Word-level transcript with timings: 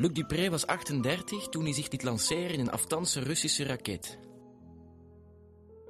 Luc 0.00 0.12
Dupré 0.12 0.50
was 0.50 0.66
38 0.66 1.48
toen 1.48 1.62
hij 1.62 1.72
zich 1.72 1.90
liet 1.90 2.02
lanceren 2.02 2.50
in 2.50 2.60
een 2.60 2.70
aftanse 2.70 3.20
Russische 3.20 3.64
raket. 3.64 4.18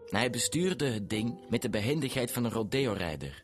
Hij 0.07 0.31
bestuurde 0.31 0.87
het 0.87 1.11
ding 1.11 1.49
met 1.49 1.63
de 1.63 1.71
behendigheid 1.71 2.33
van 2.33 2.45
een 2.45 2.51
rodeo-rijder. 2.51 3.43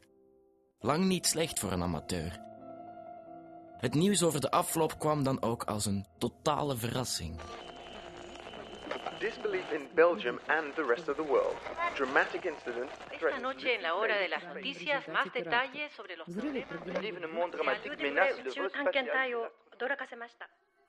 Lang 0.80 1.04
niet 1.04 1.26
slecht 1.26 1.58
voor 1.60 1.72
een 1.72 1.82
amateur. 1.82 2.40
Het 3.76 3.94
nieuws 3.94 4.22
over 4.22 4.40
de 4.40 4.50
afloop 4.50 4.98
kwam 4.98 5.22
dan 5.22 5.42
ook 5.42 5.64
als 5.64 5.86
een 5.86 6.06
totale 6.18 6.76
verrassing. 6.76 7.40
Disbelief 9.18 9.70
in 9.70 9.88
Belgium 9.94 10.38
and 10.46 10.74
the 10.74 10.84
rest 10.94 11.08
of 11.08 11.16
the 11.16 11.26
world. 11.26 11.56
Dramatic 11.94 12.44
incident. 12.44 12.90
Esta 13.10 13.38
noche 13.38 13.70
en 13.74 13.80
la 13.80 13.94
hora 13.94 14.18
de 14.18 14.28
las 14.28 14.42
noticias, 14.54 15.06
más 15.06 15.32
detalles 15.32 15.92
sobre 15.92 16.16
los 16.16 16.26
problemas. 16.34 16.68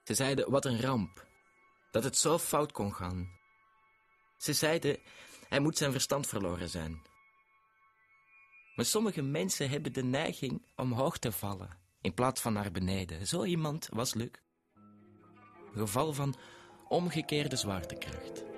Ze 0.03 0.13
zeiden 0.13 0.51
wat 0.51 0.65
een 0.65 0.81
ramp. 0.81 1.25
Dat 1.91 2.03
het 2.03 2.17
zo 2.17 2.37
fout 2.37 2.71
kon 2.71 2.93
gaan. 2.93 3.29
Ze 4.37 4.53
zeiden, 4.53 4.99
hij 5.47 5.59
moet 5.59 5.77
zijn 5.77 5.91
verstand 5.91 6.27
verloren 6.27 6.69
zijn. 6.69 7.01
Maar 8.75 8.85
sommige 8.85 9.21
mensen 9.21 9.69
hebben 9.69 9.93
de 9.93 10.03
neiging 10.03 10.65
omhoog 10.75 11.17
te 11.17 11.31
vallen, 11.31 11.79
in 12.01 12.13
plaats 12.13 12.41
van 12.41 12.53
naar 12.53 12.71
beneden. 12.71 13.27
Zo 13.27 13.43
iemand 13.43 13.89
was 13.91 14.13
Luc. 14.13 14.31
Een 14.73 15.81
geval 15.81 16.13
van 16.13 16.35
omgekeerde 16.87 17.55
zwaartekracht. 17.55 18.54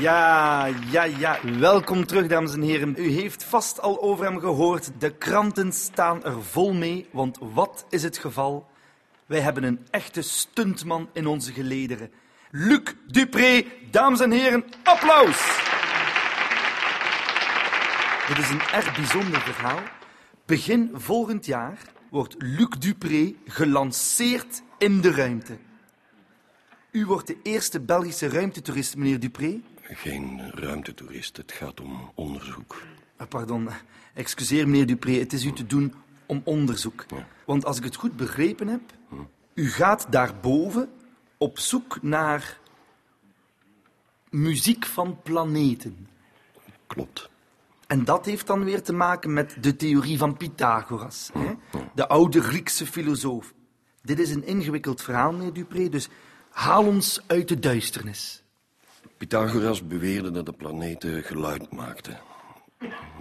Ja, 0.00 0.66
ja, 0.90 1.02
ja. 1.02 1.38
Welkom 1.58 2.06
terug, 2.06 2.26
dames 2.26 2.52
en 2.52 2.62
heren. 2.62 2.94
U 2.98 3.08
heeft 3.10 3.44
vast 3.44 3.80
al 3.80 4.02
over 4.02 4.24
hem 4.24 4.40
gehoord. 4.40 4.90
De 4.98 5.10
kranten 5.10 5.72
staan 5.72 6.24
er 6.24 6.42
vol 6.42 6.72
mee, 6.72 7.08
want 7.10 7.38
wat 7.40 7.86
is 7.88 8.02
het 8.02 8.18
geval? 8.18 8.70
Wij 9.26 9.40
hebben 9.40 9.62
een 9.62 9.86
echte 9.90 10.22
stuntman 10.22 11.08
in 11.12 11.26
onze 11.26 11.52
gelederen. 11.52 12.10
Luc 12.50 12.80
Dupré, 13.06 13.64
dames 13.90 14.20
en 14.20 14.30
heren, 14.30 14.64
applaus! 14.82 15.60
Dit 18.28 18.38
is 18.38 18.50
een 18.50 18.62
erg 18.72 18.96
bijzonder 18.96 19.40
verhaal. 19.40 19.80
Begin 20.46 20.90
volgend 20.94 21.46
jaar 21.46 21.78
wordt 22.10 22.34
Luc 22.38 22.68
Dupré 22.78 23.34
gelanceerd 23.46 24.62
in 24.78 25.00
de 25.00 25.10
ruimte. 25.10 25.58
U 26.90 27.06
wordt 27.06 27.26
de 27.26 27.36
eerste 27.42 27.80
Belgische 27.80 28.28
ruimtetoerist, 28.28 28.96
meneer 28.96 29.20
Dupré. 29.20 29.60
Geen 29.90 30.50
ruimtetoerist, 30.54 31.36
het 31.36 31.52
gaat 31.52 31.80
om 31.80 32.10
onderzoek. 32.14 32.82
Ah, 33.16 33.28
Pardon, 33.28 33.68
excuseer 34.14 34.68
meneer 34.68 34.86
Dupré, 34.86 35.12
het 35.12 35.32
is 35.32 35.44
u 35.44 35.52
te 35.52 35.66
doen 35.66 35.94
om 36.26 36.40
onderzoek. 36.44 37.06
Want 37.46 37.64
als 37.64 37.78
ik 37.78 37.84
het 37.84 37.96
goed 37.96 38.16
begrepen 38.16 38.68
heb, 38.68 38.80
u 39.54 39.70
gaat 39.70 40.06
daarboven 40.10 40.90
op 41.38 41.58
zoek 41.58 42.02
naar 42.02 42.58
muziek 44.30 44.86
van 44.86 45.22
planeten. 45.22 46.08
Klopt. 46.86 47.30
En 47.86 48.04
dat 48.04 48.24
heeft 48.24 48.46
dan 48.46 48.64
weer 48.64 48.82
te 48.82 48.92
maken 48.92 49.32
met 49.32 49.56
de 49.60 49.76
theorie 49.76 50.18
van 50.18 50.36
Pythagoras, 50.36 51.30
hè? 51.32 51.54
de 51.94 52.08
oude 52.08 52.42
Griekse 52.42 52.86
filosoof. 52.86 53.54
Dit 54.02 54.18
is 54.18 54.30
een 54.30 54.46
ingewikkeld 54.46 55.02
verhaal, 55.02 55.32
meneer 55.32 55.52
Dupré, 55.52 55.88
dus 55.88 56.08
haal 56.50 56.86
ons 56.86 57.20
uit 57.26 57.48
de 57.48 57.58
duisternis. 57.58 58.42
Pythagoras 59.18 59.86
beweerde 59.86 60.30
dat 60.30 60.46
de 60.46 60.52
planeten 60.52 61.22
geluid 61.22 61.72
maakten. 61.72 62.20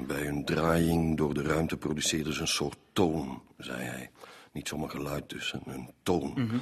Bij 0.08 0.24
hun 0.24 0.46
draaiing 0.46 1.18
door 1.18 1.34
de 1.34 1.42
ruimte 1.42 1.78
produceerden 1.78 2.34
ze 2.34 2.42
een 2.42 2.48
soort 2.48 2.78
toon, 2.94 3.42
zei 3.58 3.82
hij. 3.82 4.10
Niet 4.52 4.68
zomaar 4.68 4.90
geluid 4.90 5.30
dus, 5.30 5.54
een 5.66 5.90
toon. 6.04 6.62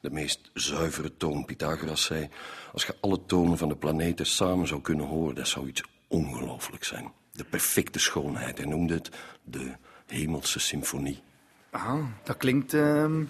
De 0.00 0.10
meest 0.10 0.50
zuivere 0.54 1.16
toon. 1.16 1.44
Pythagoras 1.44 2.04
zei, 2.04 2.28
als 2.72 2.84
je 2.84 2.96
alle 3.00 3.24
tonen 3.26 3.58
van 3.58 3.68
de 3.68 3.76
planeten 3.76 4.26
samen 4.26 4.66
zou 4.66 4.80
kunnen 4.80 5.06
horen, 5.06 5.34
dat 5.34 5.48
zou 5.48 5.68
iets 5.68 5.82
ongelooflijk 6.08 6.84
zijn. 6.84 7.12
De 7.32 7.44
perfecte 7.44 7.98
schoonheid. 7.98 8.58
Hij 8.58 8.66
noemde 8.66 8.94
het 8.94 9.10
de 9.44 9.72
hemelse 10.06 10.58
symfonie. 10.58 11.22
Ah, 11.70 12.04
dat 12.22 12.36
klinkt 12.36 12.74
ehm, 12.74 13.24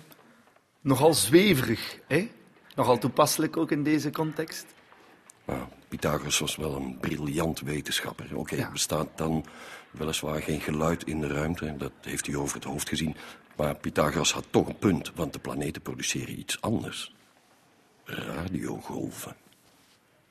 nogal 0.81 1.15
zweverig, 1.15 1.99
hè? 2.09 2.31
Nogal 2.75 2.99
toepasselijk 2.99 3.57
ook 3.57 3.71
in 3.71 3.83
deze 3.83 4.11
context. 4.11 4.67
Nou, 5.45 5.61
Pythagoras 5.89 6.39
was 6.39 6.57
wel 6.57 6.77
een 6.77 6.99
briljant 7.01 7.61
wetenschapper. 7.61 8.37
Oké, 8.37 8.55
Ja. 8.57 8.65
er 8.65 8.73
bestaat 8.73 9.09
dan 9.17 9.45
weliswaar 9.91 10.43
geen 10.43 10.61
geluid 10.61 11.05
in 11.05 11.21
de 11.21 11.27
ruimte. 11.27 11.77
Dat 11.77 11.93
heeft 12.01 12.27
hij 12.27 12.37
over 12.37 12.55
het 12.55 12.65
hoofd 12.65 12.89
gezien. 12.89 13.17
Maar 13.57 13.75
Pythagoras 13.75 14.33
had 14.33 14.45
toch 14.51 14.69
een 14.69 14.79
punt, 14.79 15.13
want 15.15 15.33
de 15.33 15.39
planeten 15.39 15.83
produceren 15.83 16.39
iets 16.39 16.61
anders. 16.61 17.15
Radiogolven. 18.05 19.37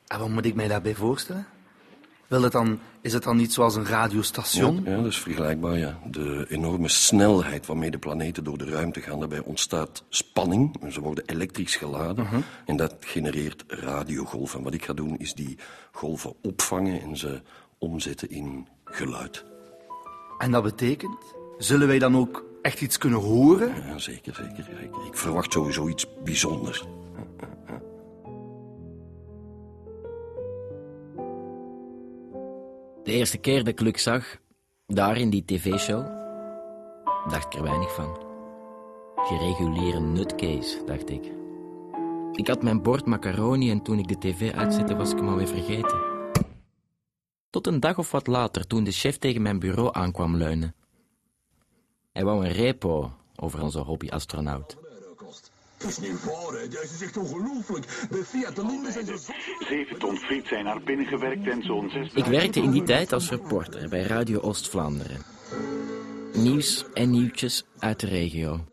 En 0.06 0.18
wat 0.18 0.28
moet 0.28 0.44
ik 0.44 0.54
mij 0.54 0.68
daarbij 0.68 0.94
voorstellen? 0.94 1.46
Wil 2.32 2.42
het 2.42 2.52
dan, 2.52 2.78
is 3.00 3.12
het 3.12 3.22
dan 3.22 3.36
niet 3.36 3.52
zoals 3.52 3.74
een 3.74 3.86
radiostation? 3.86 4.82
ja, 4.84 4.96
dat 4.96 5.06
is 5.06 5.18
vergelijkbaar, 5.18 5.78
ja. 5.78 5.98
De 6.10 6.46
enorme 6.48 6.88
snelheid 6.88 7.66
waarmee 7.66 7.90
de 7.90 7.98
planeten 7.98 8.44
door 8.44 8.58
de 8.58 8.64
ruimte 8.64 9.00
gaan, 9.00 9.18
daarbij 9.18 9.42
ontstaat 9.42 10.04
spanning. 10.08 10.76
Ze 10.90 11.00
worden 11.00 11.24
elektrisch 11.26 11.76
geladen 11.76 12.26
en 12.66 12.76
dat 12.76 12.96
genereert 13.00 13.64
radiogolven. 13.66 14.62
Wat 14.62 14.74
ik 14.74 14.84
ga 14.84 14.92
doen, 14.92 15.18
is 15.18 15.34
die 15.34 15.58
golven 15.92 16.34
opvangen 16.42 17.02
en 17.02 17.16
ze 17.16 17.40
omzetten 17.78 18.30
in 18.30 18.68
geluid. 18.84 19.44
En 20.38 20.50
dat 20.50 20.62
betekent, 20.62 21.34
zullen 21.58 21.86
wij 21.86 21.98
dan 21.98 22.16
ook 22.16 22.44
echt 22.62 22.80
iets 22.80 22.98
kunnen 22.98 23.20
horen? 23.20 23.68
Ja, 23.86 23.98
zeker, 23.98 24.34
zeker, 24.34 24.64
zeker. 24.80 25.06
Ik 25.06 25.16
verwacht 25.16 25.52
sowieso 25.52 25.88
iets 25.88 26.06
bijzonders. 26.24 26.84
De 33.02 33.12
eerste 33.12 33.38
keer 33.38 33.58
dat 33.58 33.68
ik 33.68 33.80
Luc 33.80 34.02
zag, 34.02 34.36
daar 34.86 35.16
in 35.16 35.30
die 35.30 35.44
tv-show, 35.44 36.06
dacht 37.28 37.44
ik 37.46 37.54
er 37.54 37.62
weinig 37.62 37.94
van. 37.94 38.16
Gereguleerde 39.16 40.00
nutcase, 40.00 40.84
dacht 40.84 41.10
ik. 41.10 41.32
Ik 42.32 42.46
had 42.46 42.62
mijn 42.62 42.82
bord 42.82 43.06
macaroni 43.06 43.70
en 43.70 43.82
toen 43.82 43.98
ik 43.98 44.08
de 44.08 44.18
tv 44.18 44.52
uitzette 44.54 44.96
was 44.96 45.10
ik 45.10 45.18
hem 45.18 45.28
alweer 45.28 45.48
vergeten. 45.48 46.00
Tot 47.50 47.66
een 47.66 47.80
dag 47.80 47.98
of 47.98 48.10
wat 48.10 48.26
later, 48.26 48.66
toen 48.66 48.84
de 48.84 48.92
chef 48.92 49.18
tegen 49.18 49.42
mijn 49.42 49.58
bureau 49.58 49.88
aankwam 49.92 50.36
leunen. 50.36 50.74
Hij 52.12 52.24
wou 52.24 52.44
een 52.44 52.52
repo 52.52 53.12
over 53.36 53.62
onze 53.62 53.78
hobby-astronaut. 53.78 54.81
Dat 55.82 55.90
is 55.90 55.98
niet 55.98 56.24
waar, 56.24 56.52
hè. 56.52 56.82
Is 56.82 57.02
echt 57.02 57.16
ongelooflijk. 57.16 57.86
De 58.10 58.24
Fiat 58.24 58.56
de 58.56 58.66
Linde 58.66 58.92
zijn 58.92 59.06
zo 59.06 59.16
zot. 59.16 59.34
Zeven 59.68 59.98
ton 59.98 60.16
friet 60.16 60.46
zijn 60.46 60.64
naar 60.64 60.82
binnen 60.82 61.06
gewerkt 61.06 61.48
en 61.48 61.62
zo'n 61.62 61.90
zes... 61.90 62.12
Ik 62.12 62.24
werkte 62.24 62.60
in 62.60 62.70
die 62.70 62.82
tijd 62.82 63.12
als 63.12 63.30
reporter 63.30 63.88
bij 63.88 64.02
Radio 64.02 64.40
Oost-Vlaanderen. 64.40 65.22
Nieuws 66.32 66.84
en 66.94 67.10
nieuwtjes 67.10 67.64
uit 67.78 68.00
de 68.00 68.06
regio. 68.06 68.64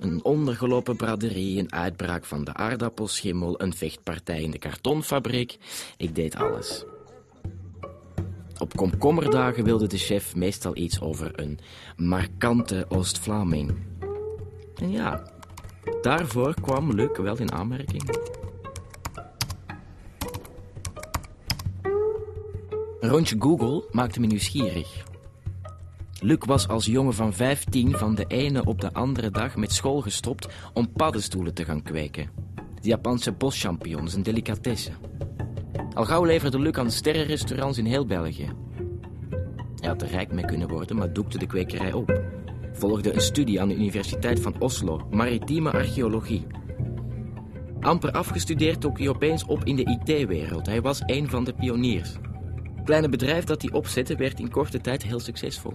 Een 0.00 0.24
ondergelopen 0.24 0.96
braderie, 0.96 1.58
een 1.58 1.72
uitbraak 1.72 2.24
van 2.24 2.44
de 2.44 2.54
aardappelschimmel, 2.54 3.60
een 3.62 3.74
vechtpartij 3.74 4.42
in 4.42 4.50
de 4.50 4.58
kartonfabriek. 4.58 5.58
Ik 5.96 6.14
deed 6.14 6.36
alles. 6.36 6.84
Op 8.58 8.76
komkommerdagen 8.76 9.64
wilde 9.64 9.86
de 9.86 9.98
chef 9.98 10.34
meestal 10.34 10.76
iets 10.76 11.00
over 11.00 11.40
een 11.40 11.58
markante 11.96 12.86
Oost-Vlaming. 12.88 13.74
En 14.76 14.90
ja, 14.90 15.22
daarvoor 16.00 16.54
kwam 16.60 16.92
Luc 16.92 17.16
wel 17.16 17.38
in 17.38 17.52
aanmerking. 17.52 18.10
Een 23.00 23.08
rondje 23.08 23.36
Google 23.38 23.84
maakte 23.90 24.20
me 24.20 24.26
nieuwsgierig. 24.26 25.04
Luc 26.20 26.38
was 26.46 26.68
als 26.68 26.86
jongen 26.86 27.14
van 27.14 27.32
15 27.32 27.96
van 27.96 28.14
de 28.14 28.24
ene 28.26 28.64
op 28.64 28.80
de 28.80 28.92
andere 28.92 29.30
dag 29.30 29.56
met 29.56 29.72
school 29.72 30.00
gestopt 30.00 30.48
om 30.72 30.92
paddenstoelen 30.92 31.54
te 31.54 31.64
gaan 31.64 31.82
kweken. 31.82 32.30
De 32.54 32.88
Japanse 32.88 33.32
boschampignons, 33.32 34.14
een 34.14 34.22
delicatesse. 34.22 34.90
Al 35.94 36.04
gauw 36.04 36.24
leverde 36.24 36.58
Luc 36.58 36.74
aan 36.74 36.90
sterrenrestaurants 36.90 37.78
in 37.78 37.84
heel 37.84 38.06
België. 38.06 38.52
Hij 39.80 39.88
had 39.88 40.02
er 40.02 40.08
rijk 40.08 40.32
mee 40.32 40.44
kunnen 40.44 40.68
worden, 40.68 40.96
maar 40.96 41.12
doekte 41.12 41.38
de 41.38 41.46
kwekerij 41.46 41.92
op. 41.92 42.37
Volgde 42.78 43.14
een 43.14 43.20
studie 43.20 43.60
aan 43.60 43.68
de 43.68 43.74
Universiteit 43.74 44.40
van 44.40 44.60
Oslo, 44.60 45.06
maritieme 45.10 45.70
archeologie. 45.70 46.46
Amper 47.80 48.10
afgestudeerd 48.10 48.82
dook 48.82 48.98
hij 48.98 49.08
opeens 49.08 49.44
op 49.44 49.64
in 49.64 49.76
de 49.76 49.98
IT-wereld. 50.04 50.66
Hij 50.66 50.82
was 50.82 51.02
een 51.06 51.30
van 51.30 51.44
de 51.44 51.54
pioniers. 51.54 52.12
Het 52.74 52.84
kleine 52.84 53.08
bedrijf 53.08 53.44
dat 53.44 53.62
hij 53.62 53.72
opzette 53.72 54.16
werd 54.16 54.40
in 54.40 54.50
korte 54.50 54.80
tijd 54.80 55.02
heel 55.02 55.20
succesvol. 55.20 55.74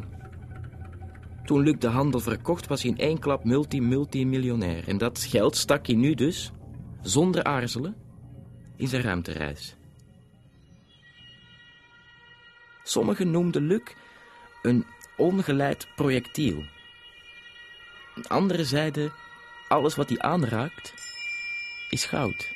Toen 1.46 1.62
Luc 1.62 1.80
de 1.80 1.88
handel 1.88 2.20
verkocht, 2.20 2.68
was 2.68 2.82
hij 2.82 2.92
in 2.92 2.98
één 2.98 3.20
klap 3.20 3.44
multi-multimiljonair. 3.44 4.88
En 4.88 4.98
dat 4.98 5.20
geld 5.20 5.56
stak 5.56 5.88
hij 5.88 5.96
nu 5.96 6.14
dus, 6.14 6.52
zonder 7.02 7.44
aarzelen, 7.44 7.96
in 8.76 8.88
zijn 8.88 9.04
ruimtereis. 9.04 9.76
Sommigen 12.84 13.32
noemden 13.32 13.68
Luc 13.68 13.82
een 14.62 14.86
ongeleid 15.18 15.88
projectiel. 15.96 16.64
Anderen 18.28 18.66
zeiden, 18.66 19.12
alles 19.68 19.96
wat 19.96 20.10
hij 20.10 20.20
aanraakt, 20.20 20.94
is 21.90 22.06
goud. 22.06 22.52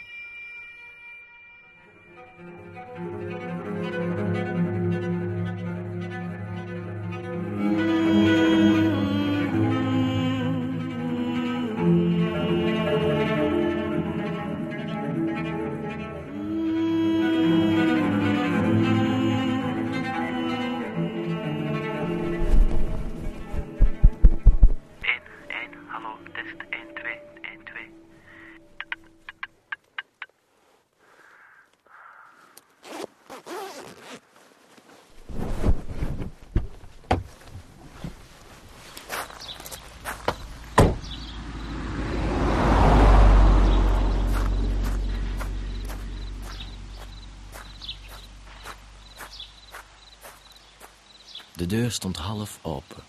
Deur 51.67 51.91
stond 51.91 52.17
half 52.17 52.59
open. 52.61 53.03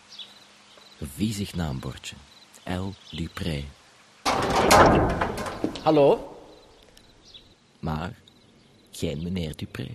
Een 0.98 1.08
viezig 1.14 1.54
naambordje. 1.54 2.16
L. 2.64 2.88
Dupré. 3.10 3.64
Hallo? 5.82 6.36
Maar 7.80 8.18
geen 8.90 9.22
meneer 9.22 9.56
Dupré. 9.56 9.88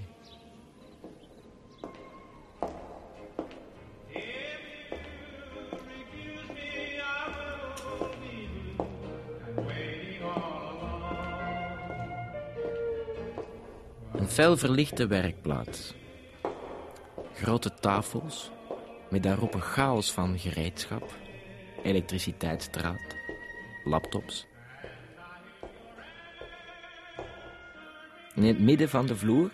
Een 14.12 14.30
fel 14.30 14.58
verlichte 14.58 15.08
werkplaats. 15.08 15.94
Grote 17.34 17.74
tafels, 17.80 18.52
met 19.14 19.24
daarop 19.24 19.54
een 19.54 19.62
chaos 19.62 20.12
van 20.12 20.40
gereedschap, 20.40 21.16
elektriciteitsdraad, 21.84 23.16
laptops. 23.84 24.48
In 28.36 28.44
het 28.44 28.60
midden 28.60 28.90
van 28.90 29.06
de 29.06 29.16
vloer 29.16 29.52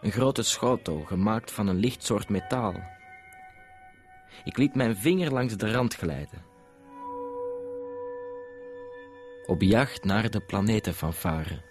een 0.00 0.10
grote 0.10 0.42
schotel 0.42 1.00
gemaakt 1.00 1.52
van 1.52 1.66
een 1.66 1.76
licht 1.76 2.04
soort 2.04 2.28
metaal. 2.28 2.74
Ik 4.44 4.56
liet 4.56 4.74
mijn 4.74 4.96
vinger 4.96 5.32
langs 5.32 5.56
de 5.56 5.72
rand 5.72 5.94
glijden. 5.94 6.44
Op 9.46 9.62
jacht 9.62 10.04
naar 10.04 10.30
de 10.30 10.40
planetenfanfare. 10.40 11.62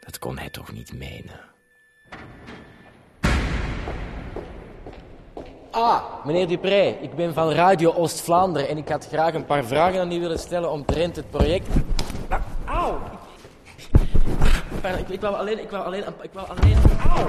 Dat 0.00 0.18
kon 0.18 0.38
hij 0.38 0.50
toch 0.50 0.72
niet 0.72 0.92
menen. 0.92 1.56
Ah, 5.80 6.02
meneer 6.24 6.48
Dupré, 6.48 6.96
ik 7.00 7.14
ben 7.14 7.34
van 7.34 7.50
Radio 7.50 7.92
Oost-Vlaanderen 7.92 8.68
en 8.68 8.76
ik 8.76 8.88
had 8.88 9.06
graag 9.06 9.34
een 9.34 9.44
paar 9.44 9.64
vragen 9.64 10.00
aan 10.00 10.12
u 10.12 10.20
willen 10.20 10.38
stellen 10.38 10.70
omtrent 10.70 11.16
het 11.16 11.30
project. 11.30 11.68
Auw! 12.64 12.98
Pardon, 14.80 15.00
ik, 15.00 15.08
ik 15.08 15.20
wou 15.20 15.34
alleen, 15.36 15.58
ik 15.58 15.70
wou 15.70 15.84
alleen, 15.84 16.04
ik 16.22 16.30
wou 16.32 16.48
alleen, 16.48 16.76
auw! 17.08 17.26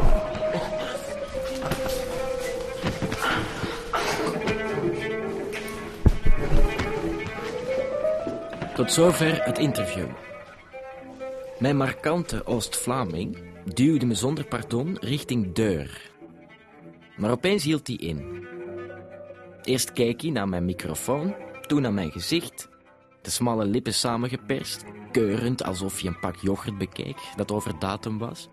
Tot 8.75 8.91
zover 8.91 9.43
het 9.43 9.57
interview. 9.57 10.07
Mijn 11.59 11.77
markante 11.77 12.45
Oost-Vlaming 12.45 13.37
duwde 13.73 14.05
me 14.05 14.13
zonder 14.13 14.45
pardon 14.45 14.97
richting 15.01 15.53
deur. 15.53 16.09
Maar 17.19 17.31
opeens 17.31 17.63
hield 17.63 17.87
hij 17.87 17.95
in. 17.95 18.47
Eerst 19.63 19.93
keek 19.93 20.21
hij 20.21 20.31
naar 20.31 20.49
mijn 20.49 20.65
microfoon, 20.65 21.35
toen 21.67 21.81
naar 21.81 21.93
mijn 21.93 22.11
gezicht. 22.11 22.69
De 23.21 23.29
smalle 23.29 23.65
lippen 23.65 23.93
samengeperst, 23.93 24.83
keurend 25.11 25.63
alsof 25.63 25.99
je 25.99 26.07
een 26.07 26.19
pak 26.19 26.35
yoghurt 26.35 26.77
bekeek 26.77 27.17
dat 27.35 27.51
over 27.51 27.79
datum 27.79 28.17
was. 28.17 28.49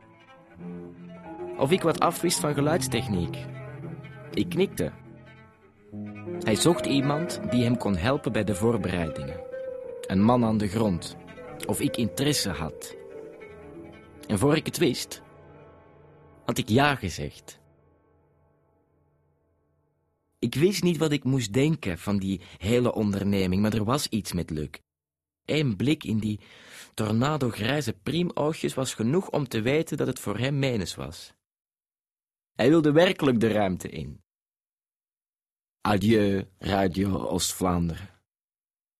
Of 1.58 1.70
ik 1.70 1.82
wat 1.82 2.00
afwist 2.00 2.40
van 2.40 2.54
geluidstechniek. 2.54 3.36
Ik 4.32 4.48
knikte. 4.48 4.92
Hij 6.38 6.54
zocht 6.54 6.86
iemand 6.86 7.40
die 7.50 7.64
hem 7.64 7.76
kon 7.76 7.96
helpen 7.96 8.32
bij 8.32 8.44
de 8.44 8.54
voorbereidingen. 8.54 9.40
Een 10.00 10.22
man 10.22 10.44
aan 10.44 10.58
de 10.58 10.68
grond. 10.68 11.16
Of 11.66 11.80
ik 11.80 11.96
interesse 11.96 12.50
had. 12.50 12.96
En 14.26 14.38
voor 14.38 14.56
ik 14.56 14.66
het 14.66 14.78
wist, 14.78 15.22
had 16.44 16.58
ik 16.58 16.68
ja 16.68 16.94
gezegd. 16.94 17.60
Ik 20.46 20.54
wist 20.54 20.82
niet 20.82 20.96
wat 20.96 21.12
ik 21.12 21.24
moest 21.24 21.52
denken 21.52 21.98
van 21.98 22.18
die 22.18 22.40
hele 22.58 22.94
onderneming, 22.94 23.62
maar 23.62 23.74
er 23.74 23.84
was 23.84 24.08
iets 24.08 24.32
met 24.32 24.50
Luc. 24.50 24.68
Eén 25.44 25.76
blik 25.76 26.04
in 26.04 26.18
die 26.18 26.40
tornado-grijze 26.94 27.92
priemoogjes 27.92 28.74
was 28.74 28.94
genoeg 28.94 29.30
om 29.30 29.48
te 29.48 29.60
weten 29.60 29.96
dat 29.96 30.06
het 30.06 30.18
voor 30.18 30.38
hem 30.38 30.58
menens 30.58 30.94
was. 30.94 31.34
Hij 32.52 32.68
wilde 32.68 32.92
werkelijk 32.92 33.40
de 33.40 33.48
ruimte 33.48 33.88
in. 33.88 34.22
Adieu, 35.80 36.44
Radio 36.58 37.18
Oost-Vlaanderen. 37.18 38.10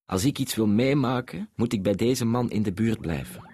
Als 0.05 0.25
ik 0.25 0.39
iets 0.39 0.55
wil 0.55 0.67
meemaken, 0.67 1.49
moet 1.55 1.73
ik 1.73 1.83
bij 1.83 1.95
deze 1.95 2.25
man 2.25 2.49
in 2.49 2.63
de 2.63 2.73
buurt 2.73 3.01
blijven. 3.01 3.46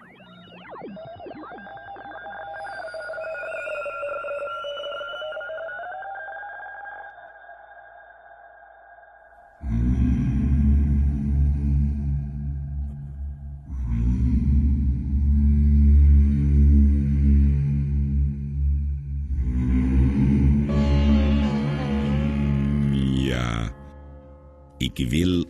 Ik 24.76 25.08
wil 25.08 25.46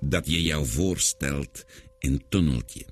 dat 0.00 0.26
je 0.26 0.42
jou 0.42 0.66
voorstelt 0.66 1.64
een 1.98 2.24
tunneltje. 2.28 2.86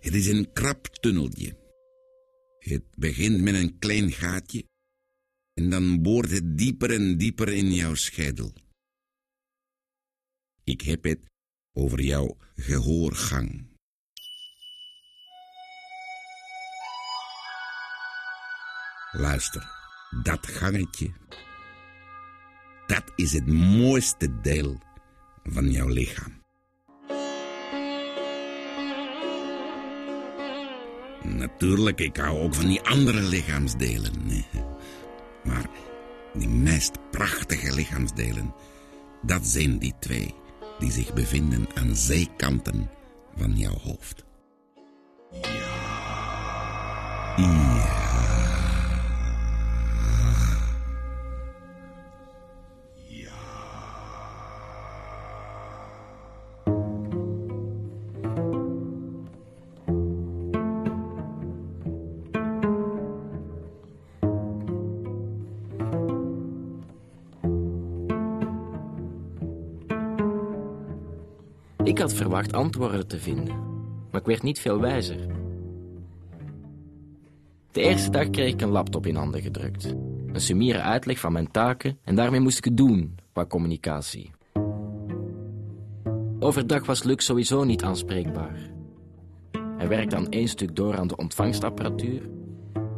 Het 0.00 0.14
is 0.14 0.26
een 0.26 0.52
krap 0.52 0.86
tunneltje. 0.86 1.56
Het 2.58 2.84
begint 2.96 3.40
met 3.40 3.54
een 3.54 3.78
klein 3.78 4.12
gaatje 4.12 4.64
en 5.54 5.70
dan 5.70 6.02
boort 6.02 6.30
het 6.30 6.58
dieper 6.58 6.90
en 6.90 7.18
dieper 7.18 7.48
in 7.48 7.72
jouw 7.72 7.94
schedel. 7.94 8.52
Ik 10.64 10.80
heb 10.80 11.04
het 11.04 11.26
over 11.72 12.00
jouw 12.00 12.36
gehoorgang. 12.54 13.72
Luister, 19.12 19.70
dat 20.22 20.46
gangetje, 20.46 21.12
dat 22.86 23.04
is 23.16 23.32
het 23.32 23.46
mooiste 23.46 24.40
deel 24.40 24.78
van 25.42 25.70
jouw 25.70 25.88
lichaam. 25.88 26.42
Natuurlijk, 31.22 32.00
ik 32.00 32.16
hou 32.16 32.38
ook 32.38 32.54
van 32.54 32.66
die 32.66 32.82
andere 32.82 33.22
lichaamsdelen. 33.22 34.12
Maar 35.44 35.66
die 36.34 36.48
meest 36.48 37.10
prachtige 37.10 37.74
lichaamsdelen, 37.74 38.54
dat 39.22 39.46
zijn 39.46 39.78
die 39.78 39.94
twee 39.98 40.34
die 40.78 40.92
zich 40.92 41.14
bevinden 41.14 41.66
aan 41.74 41.96
zijkanten 41.96 42.90
van 43.36 43.56
jouw 43.56 43.78
hoofd. 43.78 44.24
Ja. 47.36 48.03
Ik 71.84 71.98
had 71.98 72.12
verwacht 72.12 72.52
antwoorden 72.52 73.08
te 73.08 73.18
vinden, 73.18 73.56
maar 74.10 74.20
ik 74.20 74.26
werd 74.26 74.42
niet 74.42 74.60
veel 74.60 74.80
wijzer. 74.80 75.26
De 77.70 77.80
eerste 77.80 78.10
dag 78.10 78.30
kreeg 78.30 78.52
ik 78.52 78.60
een 78.60 78.68
laptop 78.68 79.06
in 79.06 79.14
handen 79.14 79.42
gedrukt. 79.42 79.84
Een 80.32 80.40
summiere 80.40 80.80
uitleg 80.80 81.18
van 81.18 81.32
mijn 81.32 81.50
taken 81.50 81.98
en 82.04 82.14
daarmee 82.14 82.40
moest 82.40 82.58
ik 82.58 82.64
het 82.64 82.76
doen 82.76 83.14
qua 83.32 83.46
communicatie. 83.46 84.30
Overdag 86.38 86.86
was 86.86 87.02
Luc 87.02 87.24
sowieso 87.24 87.64
niet 87.64 87.82
aanspreekbaar. 87.82 88.70
Hij 89.76 89.88
werkte 89.88 90.16
aan 90.16 90.28
één 90.28 90.48
stuk 90.48 90.76
door 90.76 90.98
aan 90.98 91.06
de 91.06 91.16
ontvangstapparatuur. 91.16 92.28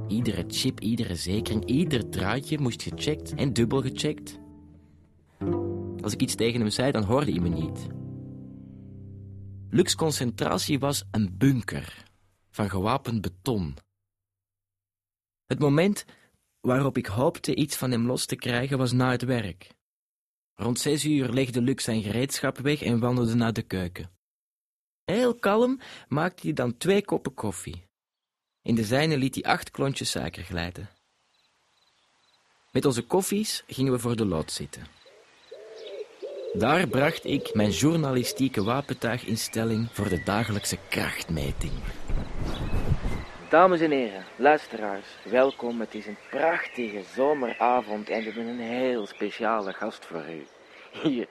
Iedere 0.09 0.45
chip, 0.49 0.81
iedere 0.81 1.15
zekering, 1.15 1.65
ieder 1.65 2.09
draadje 2.09 2.59
moest 2.59 2.83
gecheckt 2.83 3.35
en 3.35 3.53
dubbel 3.53 3.81
gecheckt. 3.81 4.39
Als 6.03 6.13
ik 6.13 6.23
iets 6.23 6.35
tegen 6.35 6.61
hem 6.61 6.71
zei, 6.71 6.93
dan 6.93 7.03
hoorde 7.03 7.31
hij 7.31 7.41
me 7.41 7.49
niet. 7.49 7.87
Luc's 9.77 9.95
concentratie 9.95 10.79
was 10.79 11.05
een 11.11 11.37
bunker 11.39 12.05
van 12.51 12.71
gewapend 12.71 13.21
beton. 13.21 13.77
Het 15.47 15.59
moment 15.59 16.05
waarop 16.61 16.97
ik 16.97 17.07
hoopte 17.07 17.55
iets 17.55 17.77
van 17.77 17.91
hem 17.91 18.07
los 18.07 18.27
te 18.27 18.37
krijgen 18.37 18.79
was 18.79 18.93
na 18.93 19.11
het 19.11 19.23
werk. 19.23 19.75
Rond 20.55 20.81
zes 20.81 21.05
uur 21.05 21.29
legde 21.29 21.63
Luc 21.63 21.83
zijn 21.83 22.03
gereedschap 22.03 22.59
weg 22.59 22.83
en 22.83 22.99
wandelde 22.99 23.35
naar 23.35 23.53
de 23.53 23.63
keuken. 23.63 24.11
Heel 25.05 25.35
kalm 25.35 25.81
maakte 26.09 26.43
hij 26.43 26.53
dan 26.53 26.77
twee 26.77 27.05
koppen 27.05 27.35
koffie. 27.35 27.85
In 28.63 28.75
de 28.75 28.85
zijne 28.85 29.17
liet 29.17 29.35
hij 29.35 29.45
acht 29.45 29.71
klontjes 29.71 30.11
suiker 30.11 30.43
glijden. 30.43 30.91
Met 32.73 32.85
onze 32.85 33.03
koffies 33.03 33.63
gingen 33.67 33.93
we 33.93 33.99
voor 33.99 34.17
de 34.17 34.27
lood 34.27 34.53
zitten. 34.53 34.96
Daar 36.59 36.87
bracht 36.87 37.25
ik 37.25 37.55
mijn 37.55 37.71
journalistieke 37.71 38.65
wapentuig 38.65 39.27
in 39.27 39.37
stelling 39.37 39.89
voor 39.93 40.09
de 40.09 40.23
dagelijkse 40.25 40.77
krachtmeting. 40.89 41.73
Dames 43.49 43.81
en 43.81 43.91
heren, 43.91 44.25
luisteraars, 44.37 45.07
welkom. 45.31 45.81
Het 45.81 45.95
is 45.95 46.07
een 46.07 46.17
prachtige 46.31 47.03
zomeravond 47.15 48.09
en 48.09 48.19
we 48.19 48.25
hebben 48.25 48.47
een 48.47 48.59
heel 48.59 49.07
speciale 49.07 49.73
gast 49.73 50.07
voor 50.07 50.25
u. 50.31 50.47
Hier, 51.03 51.27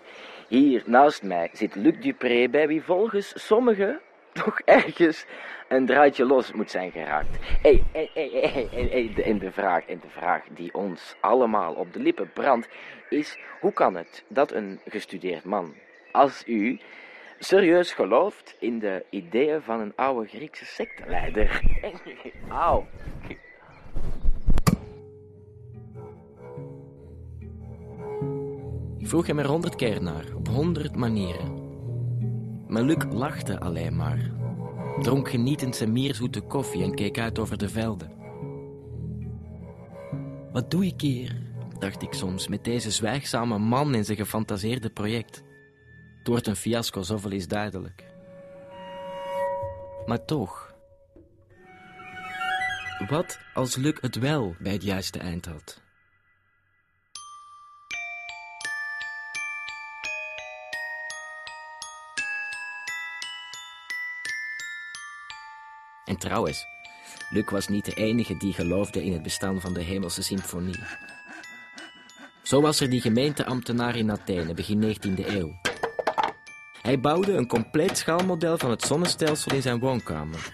hier 0.48 0.84
naast 0.86 1.24
mij 1.24 1.50
zit 1.54 1.76
Luc 1.76 1.96
Dupré, 2.02 2.48
bij 2.50 2.68
wie 2.68 2.84
volgens 2.84 3.34
sommigen 3.36 4.00
toch 4.44 4.60
ergens 4.60 5.26
een 5.68 5.86
draadje 5.86 6.26
los 6.26 6.52
moet 6.52 6.72
zijn 6.72 6.92
geraakt. 6.92 7.38
Hey, 7.62 7.84
hey, 7.92 8.10
hey, 8.14 8.30
hey, 8.72 9.12
En, 9.24 9.40
de 9.40 9.52
vraag, 9.52 9.86
en 9.86 10.00
de 10.00 10.10
vraag 10.10 10.44
die 10.50 10.74
ons 10.74 11.16
allemaal 11.20 11.74
op 11.74 11.94
de 11.94 12.00
lippen 12.00 12.32
brandt 12.34 12.70
is: 13.10 13.38
hoe 13.60 13.74
kan 13.74 13.96
het 13.96 14.24
dat 14.28 14.52
een 14.52 14.80
gestudeerd 14.86 15.44
man 15.44 15.74
als 16.12 16.44
u 16.48 16.80
serieus 17.40 17.94
gelooft 17.94 18.56
in 18.60 18.80
de 18.80 19.06
ideeën 19.10 19.62
van 19.62 19.80
een 19.80 19.94
oude 19.96 20.28
Griekse 20.28 20.66
secteleider? 20.66 21.62
Auw. 22.50 22.88
Vroeg 29.00 29.28
hem 29.28 29.40
er 29.40 29.48
honderd 29.48 29.76
keer 29.76 30.02
naar, 30.02 30.26
op 30.36 30.48
honderd 30.48 30.96
manieren. 30.96 31.65
Maar 32.76 32.84
Luc 32.84 33.04
lachte 33.10 33.60
alleen 33.60 33.96
maar, 33.96 34.32
dronk 35.02 35.30
genietend 35.30 35.76
zijn 35.76 35.92
mierzoete 35.92 36.42
koffie 36.42 36.84
en 36.84 36.96
keek 36.96 37.20
uit 37.20 37.40
over 37.40 37.58
de 37.58 37.70
velden. 37.70 38.12
Wat 40.52 40.72
doe 40.72 40.86
ik 40.86 41.02
hier, 41.02 41.36
dacht 41.80 42.02
ik 42.02 42.14
soms, 42.14 42.48
met 42.48 42.64
deze 42.64 42.92
zwijgzame 42.92 43.58
man 43.58 43.94
en 43.94 44.06
zijn 44.06 44.18
gefantaseerde 44.18 44.90
project. 44.90 45.44
Het 46.18 46.28
wordt 46.28 46.48
een 46.48 46.56
fiasco, 46.56 47.02
zoveel 47.02 47.32
is 47.32 47.48
duidelijk. 47.48 48.06
Maar 50.06 50.26
toch. 50.26 50.74
Wat 53.08 53.40
als 53.54 53.76
Luc 53.76 53.98
het 54.02 54.16
wel 54.16 54.56
bij 54.60 54.74
het 54.74 54.84
juiste 54.84 55.20
eind 55.20 55.46
had? 55.46 55.85
En 66.06 66.18
trouwens, 66.18 66.66
Luc 67.30 67.50
was 67.50 67.68
niet 67.68 67.86
de 67.86 67.94
enige 67.94 68.38
die 68.38 68.54
geloofde 68.54 69.04
in 69.04 69.14
het 69.14 69.24
bestaan 69.24 69.62
van 69.62 69.74
de 69.74 69.82
Hemelse 69.82 70.24
Symfonie. 70.24 70.80
Zo 72.44 72.62
was 72.62 72.80
er 72.80 72.90
die 72.90 73.02
gemeenteambtenaar 73.02 73.96
in 73.96 74.12
Athene, 74.12 74.54
begin 74.54 74.96
19e 74.96 75.28
eeuw. 75.28 75.60
Hij 76.82 77.00
bouwde 77.00 77.34
een 77.34 77.48
compleet 77.48 77.98
schaalmodel 77.98 78.58
van 78.58 78.70
het 78.70 78.82
zonnestelsel 78.82 79.54
in 79.54 79.62
zijn 79.62 79.80
woonkamer. 79.80 80.52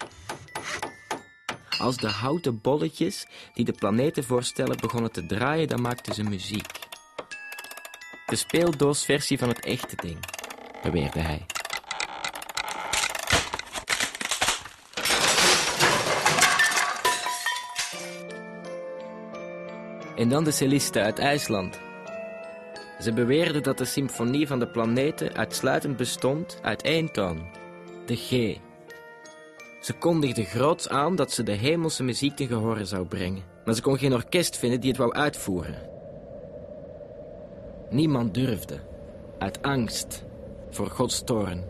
Als 1.78 1.98
de 1.98 2.08
houten 2.08 2.62
bolletjes 2.62 3.28
die 3.54 3.66
de 3.66 3.72
planeten 3.72 4.24
voorstellen 4.24 4.78
begonnen 4.80 5.12
te 5.12 5.26
draaien, 5.26 5.68
dan 5.68 5.82
maakten 5.82 6.14
ze 6.14 6.24
muziek. 6.24 6.80
De 8.26 8.36
speeldoosversie 8.36 9.38
van 9.38 9.48
het 9.48 9.66
echte 9.66 9.96
ding, 9.96 10.18
beweerde 10.82 11.20
hij. 11.20 11.46
En 20.22 20.30
dan 20.30 20.44
de 20.44 20.52
cellisten 20.52 21.04
uit 21.04 21.20
IJsland. 21.20 21.80
Ze 23.00 23.14
beweerden 23.14 23.64
dat 23.64 23.78
de 23.78 23.86
symfonie 23.86 24.48
van 24.48 24.60
de 24.60 24.68
planeten 24.68 25.36
uitsluitend 25.36 25.98
bestond 25.98 26.60
uit 26.62 26.82
één 26.82 27.12
toon, 27.12 27.42
de 28.06 28.16
G. 28.16 28.30
Ze 29.80 29.94
kondigde 29.94 30.44
groots 30.44 30.90
aan 30.90 31.16
dat 31.16 31.32
ze 31.32 31.44
de 31.44 31.52
hemelse 31.52 32.04
muziek 32.04 32.36
ten 32.36 32.48
gehore 32.48 32.86
zou 32.86 33.06
brengen, 33.06 33.44
maar 33.66 33.76
ze 33.76 33.82
kon 33.82 33.98
geen 33.98 34.14
orkest 34.14 34.58
vinden 34.58 34.80
die 34.80 34.90
het 34.90 35.00
wou 35.00 35.14
uitvoeren. 35.14 35.90
Niemand 37.90 38.34
durfde, 38.34 38.80
uit 39.38 39.62
angst 39.62 40.26
voor 40.70 40.88
Gods 40.88 41.24
toorn. 41.24 41.64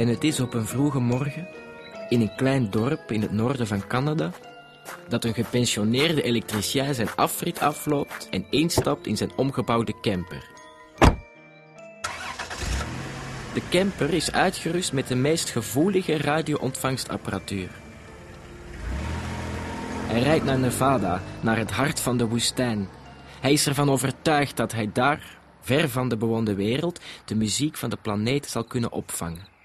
En 0.00 0.08
het 0.08 0.24
is 0.24 0.40
op 0.40 0.54
een 0.54 0.66
vroege 0.66 0.98
morgen, 0.98 1.48
in 2.08 2.20
een 2.20 2.34
klein 2.36 2.70
dorp 2.70 3.12
in 3.12 3.22
het 3.22 3.32
noorden 3.32 3.66
van 3.66 3.86
Canada, 3.86 4.30
dat 5.08 5.24
een 5.24 5.34
gepensioneerde 5.34 6.22
elektricien 6.22 6.94
zijn 6.94 7.08
afrit 7.16 7.60
afloopt 7.60 8.28
en 8.30 8.46
instapt 8.50 9.06
in 9.06 9.16
zijn 9.16 9.30
omgebouwde 9.36 9.94
camper. 10.00 10.48
De 13.54 13.62
camper 13.70 14.12
is 14.14 14.32
uitgerust 14.32 14.92
met 14.92 15.08
de 15.08 15.14
meest 15.14 15.50
gevoelige 15.50 16.16
radioontvangstapparatuur. 16.16 17.70
Hij 20.06 20.22
rijdt 20.22 20.44
naar 20.44 20.58
Nevada, 20.58 21.22
naar 21.40 21.56
het 21.56 21.70
hart 21.70 22.00
van 22.00 22.16
de 22.16 22.28
woestijn. 22.28 22.88
Hij 23.40 23.52
is 23.52 23.66
ervan 23.66 23.90
overtuigd 23.90 24.56
dat 24.56 24.72
hij 24.72 24.90
daar, 24.92 25.38
ver 25.60 25.88
van 25.88 26.08
de 26.08 26.16
bewoonde 26.16 26.54
wereld, 26.54 27.00
de 27.24 27.34
muziek 27.34 27.76
van 27.76 27.90
de 27.90 27.98
planeten 28.02 28.50
zal 28.50 28.64
kunnen 28.64 28.92
opvangen. 28.92 29.58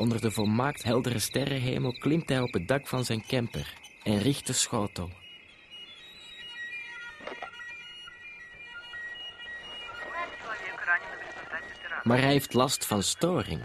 Onder 0.00 0.20
de 0.20 0.30
volmaakt 0.30 0.82
heldere 0.82 1.18
sterrenhemel 1.18 1.92
klimt 1.98 2.28
hij 2.28 2.40
op 2.40 2.52
het 2.52 2.68
dak 2.68 2.86
van 2.86 3.04
zijn 3.04 3.24
camper 3.26 3.74
en 4.02 4.18
richt 4.18 4.46
de 4.46 4.52
schotel. 4.52 5.10
Maar 12.02 12.18
hij 12.18 12.30
heeft 12.30 12.54
last 12.54 12.86
van 12.86 13.02
storing. 13.02 13.60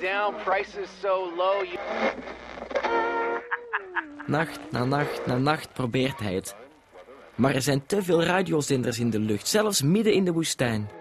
Down, 0.00 0.34
prices 0.44 0.88
so 1.00 1.36
low. 1.36 1.64
You... 1.64 1.78
Nacht 4.26 4.60
na 4.70 4.84
nacht 4.84 5.26
na 5.26 5.36
nacht 5.36 5.72
probeert 5.72 6.18
hij 6.18 6.34
het. 6.34 6.56
Maar 7.34 7.54
er 7.54 7.62
zijn 7.62 7.86
te 7.86 8.02
veel 8.02 8.22
radiozenders 8.22 8.98
in 8.98 9.10
de 9.10 9.20
lucht, 9.20 9.48
zelfs 9.48 9.82
midden 9.82 10.12
in 10.12 10.24
de 10.24 10.32
woestijn. 10.32 10.95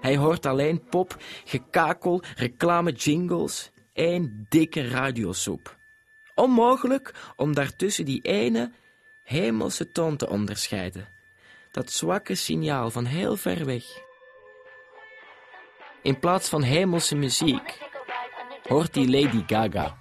Hij 0.00 0.16
hoort 0.16 0.46
alleen 0.46 0.84
pop, 0.84 1.16
gekakel, 1.44 2.22
reclame, 2.36 2.92
jingles. 2.92 3.70
Eén 3.92 4.46
dikke 4.48 4.88
radiosoep. 4.88 5.76
Onmogelijk 6.34 7.14
om 7.36 7.54
daartussen 7.54 8.04
die 8.04 8.20
ene 8.22 8.72
hemelse 9.22 9.92
toon 9.92 10.16
te 10.16 10.28
onderscheiden. 10.28 11.08
Dat 11.70 11.92
zwakke 11.92 12.34
signaal 12.34 12.90
van 12.90 13.04
heel 13.04 13.36
ver 13.36 13.64
weg. 13.64 13.84
In 16.02 16.18
plaats 16.18 16.48
van 16.48 16.62
hemelse 16.62 17.16
muziek 17.16 17.78
hoort 18.68 18.94
hij 18.94 19.06
Lady 19.08 19.42
Gaga. 19.46 19.98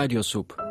Radiosoep. 0.00 0.64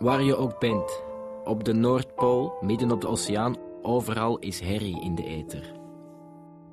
Waar 0.00 0.22
je 0.22 0.36
ook 0.36 0.58
bent. 0.58 1.02
Op 1.44 1.64
de 1.64 1.72
Noordpool, 1.72 2.56
midden 2.60 2.90
op 2.90 3.00
de 3.00 3.08
oceaan, 3.08 3.56
overal 3.82 4.38
is 4.38 4.60
herrie 4.60 5.02
in 5.02 5.14
de 5.14 5.24
ether. 5.24 5.72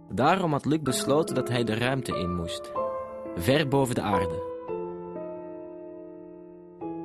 Daarom 0.09 0.51
had 0.51 0.65
Luc 0.65 0.81
besloten 0.81 1.35
dat 1.35 1.49
hij 1.49 1.63
de 1.63 1.75
ruimte 1.75 2.17
in 2.17 2.35
moest. 2.35 2.71
Ver 3.35 3.67
boven 3.67 3.95
de 3.95 4.01
aarde. 4.01 4.49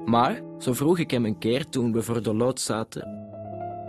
Maar, 0.04 0.42
zo 0.58 0.72
vroeg 0.72 0.98
ik 0.98 1.10
hem 1.10 1.24
een 1.24 1.38
keer 1.38 1.68
toen 1.68 1.92
we 1.92 2.02
voor 2.02 2.22
de 2.22 2.34
lood 2.34 2.60
zaten, 2.60 3.28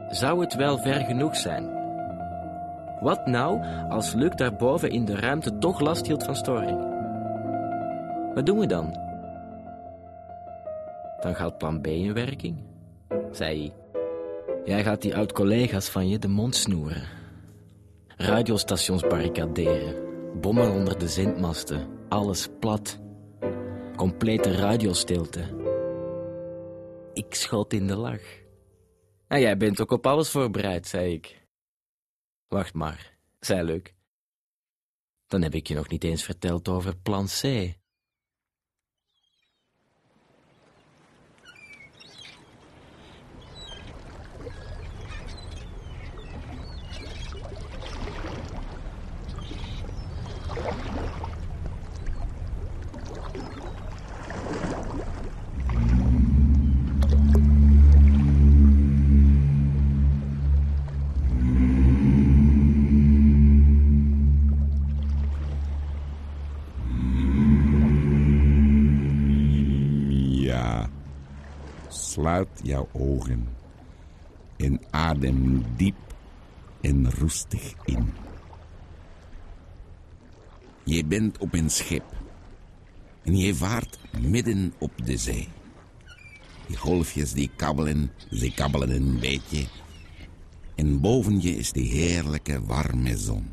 zou 0.10 0.42
het 0.42 0.56
wel 0.56 0.78
ver 0.78 1.06
genoeg 1.06 1.36
zijn? 1.36 1.76
Wat 3.00 3.26
nou 3.26 3.66
als 3.90 4.14
Luc 4.14 4.36
daarboven 4.36 4.90
in 4.90 5.06
de 5.06 5.16
ruimte 5.16 5.58
toch 5.58 5.80
last 5.80 6.08
hield 6.08 6.24
van 6.24 6.36
storing? 6.36 6.80
Wat 8.34 8.46
doen 8.46 8.60
we 8.60 8.66
dan? 8.66 9.07
Dan 11.20 11.36
gaat 11.36 11.58
plan 11.58 11.82
B 11.82 11.88
in 11.88 12.14
werking, 12.14 12.64
zei 13.32 13.60
hij. 13.60 13.74
Jij 14.66 14.84
gaat 14.84 15.02
die 15.02 15.16
oud-collega's 15.16 15.90
van 15.90 16.08
je 16.08 16.20
de 16.20 16.28
mond 16.28 16.56
snoeren. 16.56 17.08
Radiostations 18.08 19.02
barricaderen, 19.02 19.96
bommen 20.42 20.72
onder 20.72 21.00
de 21.00 21.08
zendmasten, 21.08 21.88
alles 22.10 22.48
plat. 22.60 23.00
Complete 23.96 24.52
radiostilte. 24.52 25.56
Ik 27.14 27.34
schoot 27.34 27.74
in 27.74 27.88
de 27.88 27.96
lach. 27.96 28.46
En 29.28 29.40
jij 29.40 29.58
bent 29.58 29.82
ook 29.82 29.92
op 29.92 30.08
alles 30.08 30.30
voorbereid, 30.30 30.88
zei 30.88 31.14
ik. 31.14 31.46
Wacht 32.48 32.74
maar, 32.74 33.18
zei 33.40 33.64
Luc. 33.64 33.82
Dan 35.28 35.42
heb 35.42 35.54
ik 35.54 35.68
je 35.68 35.76
nog 35.76 35.90
niet 35.90 36.04
eens 36.04 36.24
verteld 36.24 36.68
over 36.68 36.98
plan 36.98 37.26
C. 37.26 37.74
Sluit 72.28 72.60
jouw 72.64 72.90
ogen 72.92 73.48
en 74.58 74.80
adem 74.92 75.64
diep 75.76 75.96
en 76.82 77.10
rustig 77.10 77.74
in. 77.86 78.14
Je 80.84 81.06
bent 81.06 81.38
op 81.38 81.54
een 81.54 81.70
schip 81.70 82.04
en 83.24 83.38
je 83.38 83.56
vaart 83.56 84.00
midden 84.20 84.74
op 84.78 84.92
de 85.06 85.18
zee. 85.18 85.48
Die 86.68 86.78
golfjes 86.78 87.34
die 87.34 87.50
kabbelen, 87.56 88.12
ze 88.32 88.54
kabbelen 88.54 88.90
een 88.90 89.20
beetje. 89.20 89.68
En 90.76 91.02
boven 91.02 91.42
je 91.42 91.52
is 91.52 91.72
die 91.72 91.92
heerlijke 91.92 92.66
warme 92.66 93.18
zon. 93.18 93.52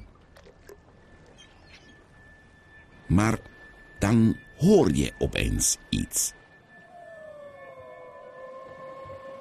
Maar 3.07 3.39
dan 3.99 4.37
hoor 4.57 4.95
je 4.95 5.13
opeens 5.19 5.79
iets. 5.89 6.33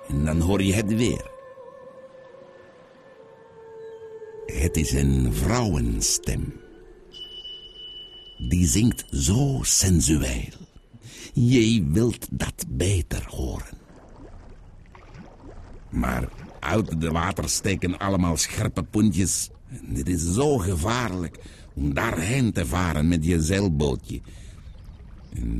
En 0.07 0.25
dan 0.25 0.39
hoor 0.39 0.61
je 0.61 0.73
het 0.73 0.95
weer. 0.95 1.31
Het 4.45 4.77
is 4.77 4.91
een 4.91 5.33
vrouwenstem. 5.33 6.53
Die 8.37 8.67
zingt 8.67 9.05
zo 9.11 9.59
sensueel. 9.61 10.53
Je 11.33 11.87
wilt 11.87 12.27
dat 12.31 12.65
beter 12.67 13.25
horen. 13.27 13.77
Maar 15.89 16.29
uit 16.59 17.01
de 17.01 17.11
water 17.11 17.49
steken 17.49 17.97
allemaal 17.97 18.37
scherpe 18.37 18.83
puntjes. 18.83 19.49
En 19.69 19.95
het 19.95 20.09
is 20.09 20.33
zo 20.33 20.57
gevaarlijk 20.57 21.39
om 21.75 21.93
daarheen 21.93 22.51
te 22.51 22.65
varen 22.65 23.07
met 23.07 23.25
je 23.25 23.41
zeilbootje. 23.41 24.21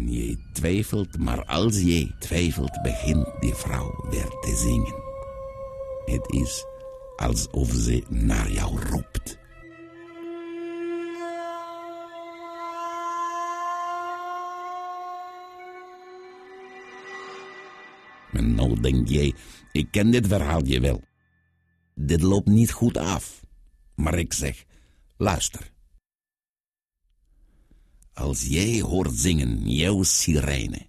Je 0.06 0.38
twijfelt, 0.52 1.18
maar 1.18 1.46
als 1.46 1.82
je 1.82 2.16
twijfelt, 2.20 2.82
begint 2.82 3.28
die 3.40 3.54
vrouw 3.54 4.06
weer 4.10 4.30
te 4.30 4.56
zingen. 4.56 5.04
Het 6.06 6.34
is 6.34 6.66
alsof 7.16 7.72
ze 7.72 8.04
naar 8.10 8.52
jou 8.52 8.80
roept. 8.80 9.38
En 18.32 18.56
nou 18.56 18.80
denk 18.80 19.08
jij, 19.08 19.34
ik 19.72 19.88
ken 19.92 20.12
dit 20.12 20.28
verhaaltje 20.28 20.80
wel. 20.80 21.02
Dit 21.96 22.22
loopt 22.22 22.48
niet 22.48 22.72
goed 22.72 22.98
af. 22.98 23.42
Maar 23.96 24.18
ik 24.18 24.34
zeg, 24.34 24.64
luister. 25.18 25.73
Als 28.14 28.42
jij 28.42 28.82
hoort 28.82 29.14
zingen, 29.14 29.70
jouw 29.70 30.04
sirene. 30.04 30.88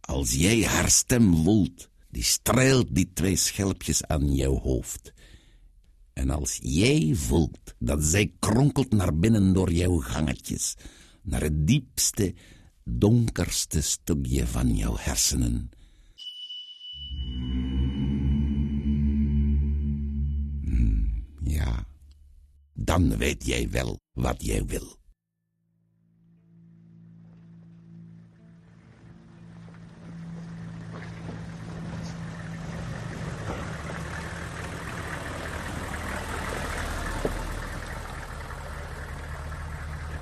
Als 0.00 0.32
jij 0.32 0.64
haar 0.64 0.90
stem 0.90 1.44
voelt, 1.44 1.90
die 2.10 2.22
streelt 2.22 2.94
die 2.94 3.12
twee 3.12 3.36
schelpjes 3.36 4.04
aan 4.04 4.34
jouw 4.34 4.58
hoofd. 4.58 5.12
En 6.12 6.30
als 6.30 6.58
jij 6.62 7.14
voelt 7.14 7.74
dat 7.78 8.04
zij 8.04 8.32
kronkelt 8.38 8.92
naar 8.92 9.18
binnen 9.18 9.52
door 9.52 9.72
jouw 9.72 9.96
gangetjes, 9.96 10.74
naar 11.22 11.40
het 11.42 11.66
diepste, 11.66 12.34
donkerste 12.84 13.80
stukje 13.80 14.46
van 14.46 14.76
jouw 14.76 14.96
hersenen. 14.98 15.70
Hmm, 20.62 21.24
ja, 21.42 21.86
dan 22.74 23.16
weet 23.16 23.46
jij 23.46 23.70
wel 23.70 23.98
wat 24.12 24.44
jij 24.44 24.64
wil. 24.64 24.98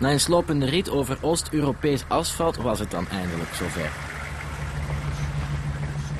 Na 0.04 0.12
een 0.12 0.20
slopende 0.20 0.66
rit 0.66 0.90
over 0.90 1.18
Oost-Europees 1.20 2.04
asfalt 2.08 2.56
was 2.56 2.78
het 2.78 2.90
dan 2.90 3.08
eindelijk 3.08 3.54
zover. 3.54 3.92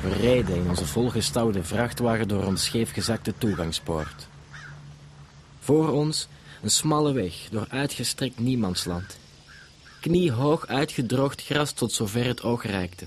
We 0.02 0.12
reden 0.20 0.56
in 0.56 0.68
onze 0.68 0.86
volgestouwde 0.86 1.62
vrachtwagen 1.62 2.28
door 2.28 2.44
ons 2.44 2.64
scheefgezakte 2.64 3.34
toegangspoort. 3.38 4.28
Voor 5.58 5.88
ons 5.88 6.28
een 6.62 6.70
smalle 6.70 7.12
weg 7.12 7.34
door 7.50 7.66
uitgestrekt 7.68 8.38
niemandsland. 8.38 9.18
Kniehoog 10.00 10.66
uitgedroogd 10.66 11.44
gras 11.44 11.72
tot 11.72 11.92
zover 11.92 12.24
het 12.24 12.42
oog 12.42 12.66
reikte. 12.66 13.06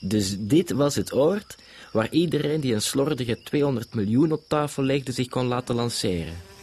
Dus 0.00 0.36
dit 0.38 0.70
was 0.70 0.94
het 0.94 1.12
oord 1.12 1.56
waar 1.92 2.10
iedereen 2.10 2.60
die 2.60 2.74
een 2.74 2.82
slordige 2.82 3.42
200 3.42 3.94
miljoen 3.94 4.32
op 4.32 4.42
tafel 4.48 4.82
legde 4.82 5.12
zich 5.12 5.28
kon 5.28 5.46
laten 5.46 5.74
lanceren. 5.74 6.53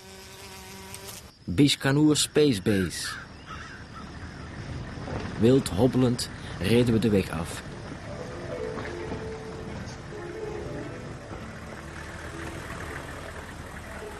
Bishkanur 1.45 2.15
Space 2.15 2.61
Base. 2.61 3.07
Wild 5.39 5.69
hobbelend 5.69 6.29
reden 6.59 6.93
we 6.93 6.99
de 6.99 7.09
weg 7.09 7.29
af. 7.29 7.63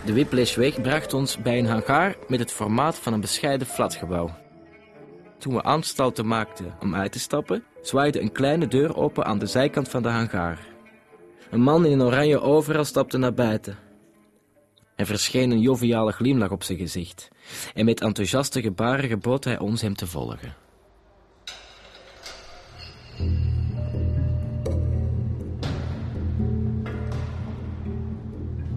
De 0.05 0.13
Whiplashweg 0.13 0.81
bracht 0.81 1.13
ons 1.13 1.37
bij 1.37 1.59
een 1.59 1.65
hangaar 1.65 2.15
met 2.27 2.39
het 2.39 2.51
formaat 2.51 2.95
van 2.95 3.13
een 3.13 3.21
bescheiden 3.21 3.67
flatgebouw. 3.67 4.35
Toen 5.37 5.53
we 5.53 5.63
aanstalten 5.63 6.27
maakten 6.27 6.75
om 6.79 6.95
uit 6.95 7.11
te 7.11 7.19
stappen, 7.19 7.63
zwaaide 7.81 8.21
een 8.21 8.31
kleine 8.31 8.67
deur 8.67 8.95
open 8.95 9.25
aan 9.25 9.39
de 9.39 9.45
zijkant 9.45 9.89
van 9.89 10.03
de 10.03 10.09
hangaar. 10.09 10.59
Een 11.49 11.61
man 11.61 11.85
in 11.85 11.91
een 11.91 12.05
oranje 12.05 12.41
overal 12.41 12.85
stapte 12.85 13.17
naar 13.17 13.33
buiten. 13.33 13.90
Er 15.01 15.07
verscheen 15.07 15.51
een 15.51 15.59
joviale 15.59 16.11
glimlach 16.11 16.51
op 16.51 16.63
zijn 16.63 16.77
gezicht 16.77 17.27
en 17.73 17.85
met 17.85 18.01
enthousiaste 18.01 18.61
gebaren 18.61 19.09
gebood 19.09 19.43
hij 19.43 19.59
ons 19.59 19.81
hem 19.81 19.95
te 19.95 20.07
volgen. 20.07 20.55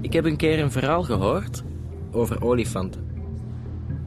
Ik 0.00 0.12
heb 0.12 0.24
een 0.24 0.36
keer 0.36 0.58
een 0.58 0.70
verhaal 0.70 1.02
gehoord 1.02 1.62
over 2.12 2.44
olifanten. 2.44 3.06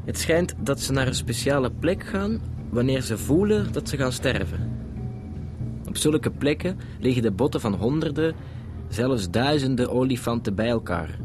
Het 0.06 0.18
schijnt 0.20 0.54
dat 0.60 0.80
ze 0.80 0.92
naar 0.92 1.08
een 1.08 1.16
speciale 1.16 1.72
plek 1.72 2.04
gaan 2.04 2.42
wanneer 2.70 3.02
ze 3.02 3.18
voelen 3.18 3.72
dat 3.72 3.90
ze 3.90 3.98
gaan 3.98 4.12
sterven. 4.12 4.78
Op 5.88 5.98
zulke 5.98 6.32
plekken 6.32 6.80
liggen 7.00 7.22
de 7.22 7.32
botten 7.32 7.62
van 7.62 7.74
honderden, 7.74 8.36
zelfs 8.88 9.30
duizenden 9.30 9.90
olifanten 9.90 10.56
bij 10.56 10.70
elkaar 10.70 11.20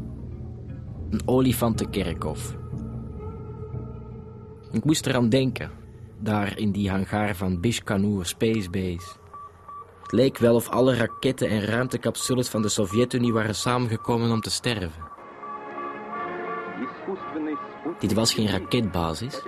een 1.13 1.21
olifantenkerkhof. 1.25 2.55
Ik 4.71 4.83
moest 4.83 5.05
eraan 5.05 5.29
denken, 5.29 5.71
daar 6.19 6.57
in 6.57 6.71
die 6.71 6.89
hangar 6.89 7.35
van 7.35 7.59
Bishkanur 7.59 8.25
Space 8.25 8.69
Base. 8.69 9.07
Het 10.01 10.11
leek 10.11 10.37
wel 10.37 10.55
of 10.55 10.69
alle 10.69 10.95
raketten 10.95 11.49
en 11.49 11.65
ruimtecapsules 11.65 12.47
van 12.47 12.61
de 12.61 12.69
Sovjet-Unie 12.69 13.33
waren 13.33 13.55
samengekomen 13.55 14.31
om 14.31 14.41
te 14.41 14.51
sterven. 14.51 15.11
Dit 17.99 18.13
was 18.13 18.33
geen 18.33 18.49
raketbasis. 18.49 19.41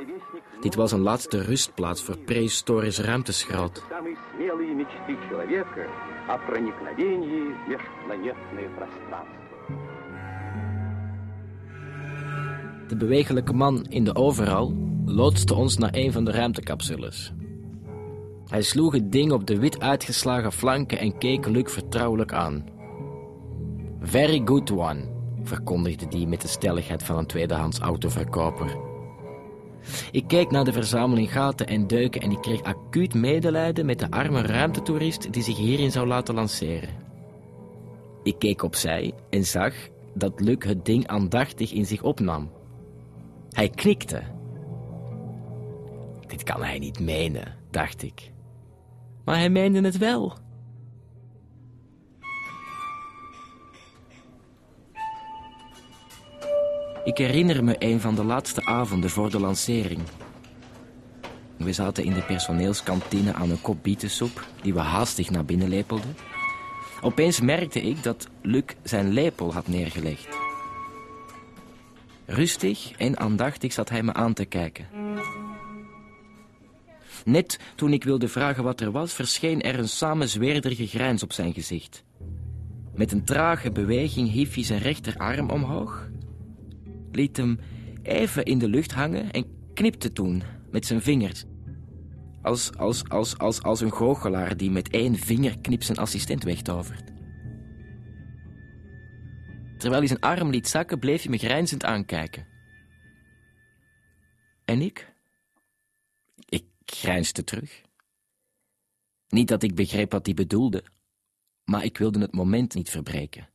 Dit 0.60 0.75
was 0.75 0.91
een 0.91 1.01
laatste 1.01 1.41
rustplaats 1.41 2.04
voor 2.04 2.17
prehistorisch 2.17 2.99
ruimteschrot. 2.99 3.75
De 3.75 3.82
De 12.88 12.95
bewegelijke 12.95 13.54
man 13.54 13.86
in 13.89 14.04
de 14.04 14.15
overal 14.15 14.74
loodste 15.06 15.54
ons 15.54 15.78
naar 15.78 15.93
een 15.93 16.12
van 16.12 16.26
de 16.26 16.32
ruimtecapsules. 16.32 17.34
Hij 18.48 18.62
sloeg 18.62 18.93
het 18.93 19.12
ding 19.12 19.32
op 19.32 19.48
de 19.48 19.60
wit 19.60 19.80
uitgeslagen 19.80 20.52
flanken 20.52 21.00
en 21.00 21.17
keek 21.17 21.48
Luc 21.48 21.71
vertrouwelijk 21.71 22.34
aan. 22.34 22.65
Very 24.00 24.41
good 24.45 24.71
one, 24.71 25.08
verkondigde 25.43 26.08
die 26.08 26.28
met 26.28 26.41
de 26.41 26.48
stelligheid 26.48 27.04
van 27.04 27.17
een 27.17 27.26
tweedehands 27.26 27.80
autoverkoper. 27.80 28.78
Ik 30.12 30.28
keek 30.28 30.52
naar 30.52 30.63
de 30.63 30.74
verzameling 30.74 31.32
gaten 31.32 31.67
en 31.67 31.88
deuken 31.88 32.21
en 32.21 32.32
ik 32.32 32.41
kreeg 32.41 32.63
acuut 32.63 33.13
medelijden 33.13 33.86
met 33.86 34.00
de 34.00 34.12
arme 34.12 34.41
ruimtetoerist 34.41 35.34
die 35.34 35.43
zich 35.43 35.58
hierin 35.58 35.91
zou 35.91 36.08
laten 36.08 36.36
lanceren. 36.36 36.89
Ik 38.24 38.39
keek 38.39 38.63
opzij 38.63 39.13
en 39.30 39.45
zag 39.45 39.74
dat 40.13 40.39
Luc 40.39 40.58
het 40.60 40.86
ding 40.86 41.08
aandachtig 41.08 41.71
in 41.71 41.86
zich 41.86 42.04
opnam. 42.04 42.50
Hij 43.56 43.70
knikte. 43.70 44.22
Dit 46.28 46.44
kan 46.44 46.63
hij 46.63 46.80
niet 46.80 47.00
menen, 47.00 47.56
dacht 47.72 48.04
ik. 48.04 48.32
Maar 49.26 49.36
hij 49.36 49.50
meende 49.50 49.82
het 49.82 49.98
wel. 49.98 50.38
Ik 57.04 57.18
herinner 57.18 57.63
me 57.63 57.76
een 57.80 58.02
van 58.02 58.15
de 58.15 58.24
laatste 58.24 58.65
avonden 58.65 59.10
voor 59.10 59.32
de 59.32 59.39
lancering. 59.39 60.02
We 61.58 61.74
zaten 61.74 62.04
in 62.04 62.13
de 62.13 62.24
personeelskantine 62.24 63.34
aan 63.34 63.50
een 63.50 63.62
kop 63.62 63.84
bietensoep 63.84 64.48
die 64.62 64.74
we 64.74 64.80
haastig 64.80 65.30
naar 65.30 65.46
binnen 65.46 65.70
lepelden. 65.70 66.15
Opeens 67.02 67.41
merkte 67.41 67.82
ik 67.82 68.04
dat 68.04 68.28
Luc 68.41 68.63
zijn 68.84 69.10
lepel 69.12 69.54
had 69.54 69.68
neergelegd. 69.68 70.35
Rustig 72.26 72.92
en 72.92 73.18
aandachtig 73.18 73.74
zat 73.74 73.90
hij 73.90 74.04
me 74.04 74.14
aan 74.14 74.34
te 74.34 74.46
kijken. 74.46 74.88
Net 77.26 77.60
toen 77.76 77.94
ik 77.94 78.04
wilde 78.04 78.28
vragen 78.28 78.64
wat 78.64 78.82
er 78.82 78.92
was, 78.92 79.14
verscheen 79.14 79.62
er 79.62 79.80
een 79.80 79.90
samenzweerderige 79.90 80.88
grijns 80.88 81.24
op 81.24 81.34
zijn 81.34 81.54
gezicht. 81.54 82.04
Met 82.96 83.12
een 83.12 83.24
trage 83.24 83.72
beweging 83.72 84.32
hief 84.32 84.54
hij 84.54 84.64
zijn 84.64 84.82
rechterarm 84.82 85.50
omhoog, 85.50 86.10
liet 87.12 87.38
hem 87.38 87.60
even 88.04 88.46
in 88.46 88.60
de 88.60 88.68
lucht 88.68 88.92
hangen 88.92 89.32
en 89.32 89.46
knipte 89.74 90.12
toen 90.12 90.44
met 90.72 90.86
zijn 90.86 91.02
vingers. 91.02 91.44
Als, 92.42 92.78
als, 92.78 93.10
als, 93.10 93.38
als, 93.38 93.62
als 93.62 93.82
een 93.82 93.94
goochelaar 93.94 94.58
die 94.58 94.72
met 94.72 94.90
één 94.90 95.16
vingerknip 95.16 95.84
zijn 95.84 95.98
assistent 95.98 96.44
wegtovert. 96.44 97.14
Terwijl 99.78 100.00
hij 100.00 100.08
zijn 100.08 100.20
arm 100.20 100.50
liet 100.50 100.68
zakken, 100.68 101.00
bleef 101.00 101.22
hij 101.22 101.32
me 101.32 101.38
grijnzend 101.38 101.84
aankijken. 101.84 102.48
En 104.66 104.82
ik? 104.82 105.14
Ik 106.46 106.66
grijnsde 106.86 107.44
terug. 107.44 107.82
Niet 109.28 109.48
dat 109.48 109.64
ik 109.64 109.76
begreep 109.76 110.12
wat 110.12 110.26
hij 110.26 110.36
bedoelde, 110.36 110.84
maar 111.64 111.84
ik 111.84 111.98
wilde 111.98 112.20
het 112.20 112.34
moment 112.34 112.74
niet 112.74 112.90
verbreken. 112.90 113.50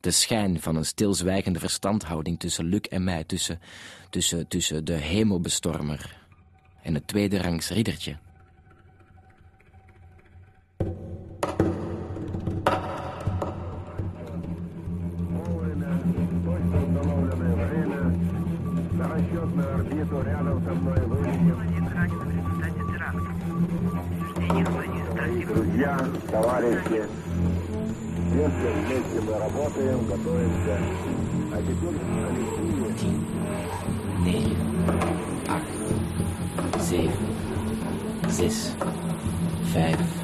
De 0.00 0.10
schijn 0.10 0.60
van 0.60 0.76
een 0.76 0.84
stilzwijgende 0.84 1.58
verstandhouding 1.58 2.38
tussen 2.38 2.64
Luc 2.64 2.80
en 2.80 3.04
mij, 3.04 3.24
tussen, 3.24 3.60
tussen, 4.10 4.48
tussen 4.48 4.84
de 4.84 4.94
hemelbestormer 4.94 6.26
en 6.82 6.94
het 6.94 7.06
tweede 7.06 7.42
rangs 7.42 7.70
riddertje. 7.70 8.18
орбиту 19.78 20.24
со 20.64 20.74
мной 20.74 21.00
вылетел. 21.06 21.56
Друзья, 25.48 25.98
товарищи, 26.30 27.02
если 28.34 28.68
вместе 28.84 29.20
мы 29.26 29.32
работаем, 29.38 29.98
готовимся, 30.06 30.76
а 31.52 31.56
теперь 31.62 31.96
в 31.96 32.08
коллективе. 32.26 33.28
This. 38.28 38.58
Five. 39.72 40.17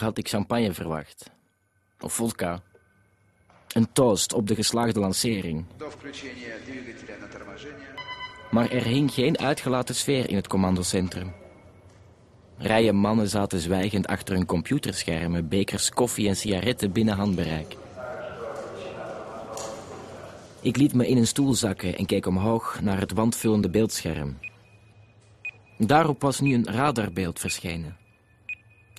Had 0.00 0.18
ik 0.18 0.28
champagne 0.28 0.72
verwacht. 0.72 1.30
Of 2.00 2.12
vodka. 2.12 2.62
Een 3.72 3.92
toast 3.92 4.32
op 4.32 4.46
de 4.46 4.54
geslaagde 4.54 5.00
lancering. 5.00 5.64
Maar 8.50 8.70
er 8.70 8.82
hing 8.82 9.12
geen 9.12 9.38
uitgelaten 9.38 9.94
sfeer 9.94 10.28
in 10.28 10.36
het 10.36 10.48
commandocentrum. 10.48 11.32
Rijen 12.58 12.96
mannen 12.96 13.28
zaten 13.28 13.58
zwijgend 13.58 14.06
achter 14.06 14.34
hun 14.34 14.46
computerschermen, 14.46 15.48
bekers 15.48 15.90
koffie 15.90 16.28
en 16.28 16.36
sigaretten 16.36 16.92
binnen 16.92 17.14
handbereik. 17.14 17.76
Ik 20.60 20.76
liet 20.76 20.94
me 20.94 21.08
in 21.08 21.16
een 21.16 21.26
stoel 21.26 21.54
zakken 21.54 21.96
en 21.96 22.06
keek 22.06 22.26
omhoog 22.26 22.80
naar 22.80 23.00
het 23.00 23.12
wandvullende 23.12 23.70
beeldscherm. 23.70 24.38
Daarop 25.78 26.20
was 26.20 26.40
nu 26.40 26.54
een 26.54 26.66
radarbeeld 26.66 27.38
verschenen. 27.38 27.99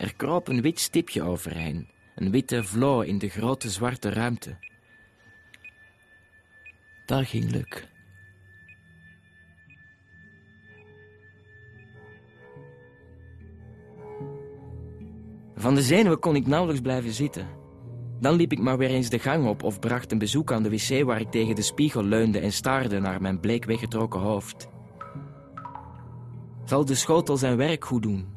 Er 0.02 0.16
kroop 0.16 0.48
een 0.48 0.62
wit 0.62 0.80
stipje 0.80 1.22
overheen, 1.22 1.88
een 2.16 2.32
witte 2.32 2.64
vloo 2.64 3.02
in 3.02 3.18
de 3.18 3.30
grote 3.30 3.70
zwarte 3.70 4.10
ruimte. 4.10 4.58
Daar 7.06 7.26
ging 7.26 7.52
Luc. 7.52 7.84
Van 15.56 15.76
de 15.76 15.82
zenuwen 15.82 16.20
kon 16.20 16.36
ik 16.36 16.48
nauwelijks 16.48 16.82
blijven 16.82 17.14
zitten. 17.14 17.48
Dan 18.20 18.36
liep 18.36 18.52
ik 18.52 18.60
maar 18.60 18.78
weer 18.78 18.90
eens 18.90 19.10
de 19.10 19.20
gang 19.20 19.48
op 19.48 19.64
of 19.64 19.80
bracht 19.80 20.12
een 20.12 20.18
bezoek 20.18 20.52
aan 20.52 20.64
de 20.64 20.70
wc 20.70 21.04
waar 21.06 21.20
ik 21.20 21.32
tegen 21.32 21.56
de 21.56 21.62
spiegel 21.62 22.04
leunde 22.04 22.40
en 22.40 22.54
staarde 22.54 23.00
naar 23.00 23.22
mijn 23.22 23.40
bleek 23.40 23.66
weggetrokken 23.66 24.20
hoofd. 24.20 24.70
Zal 26.66 26.86
de 26.86 26.96
schotel 26.96 27.38
zijn 27.38 27.58
werk 27.58 27.86
goed 27.86 28.02
doen? 28.02 28.31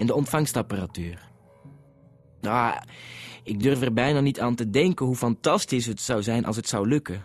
En 0.00 0.06
de 0.06 0.14
ontvangstapparatuur? 0.14 1.28
Ah, 2.42 2.76
ik 3.44 3.62
durf 3.62 3.80
er 3.80 3.92
bijna 3.92 4.20
niet 4.20 4.40
aan 4.40 4.54
te 4.54 4.70
denken 4.70 5.06
hoe 5.06 5.16
fantastisch 5.16 5.86
het 5.86 6.00
zou 6.00 6.22
zijn 6.22 6.44
als 6.44 6.56
het 6.56 6.68
zou 6.68 6.88
lukken. 6.88 7.24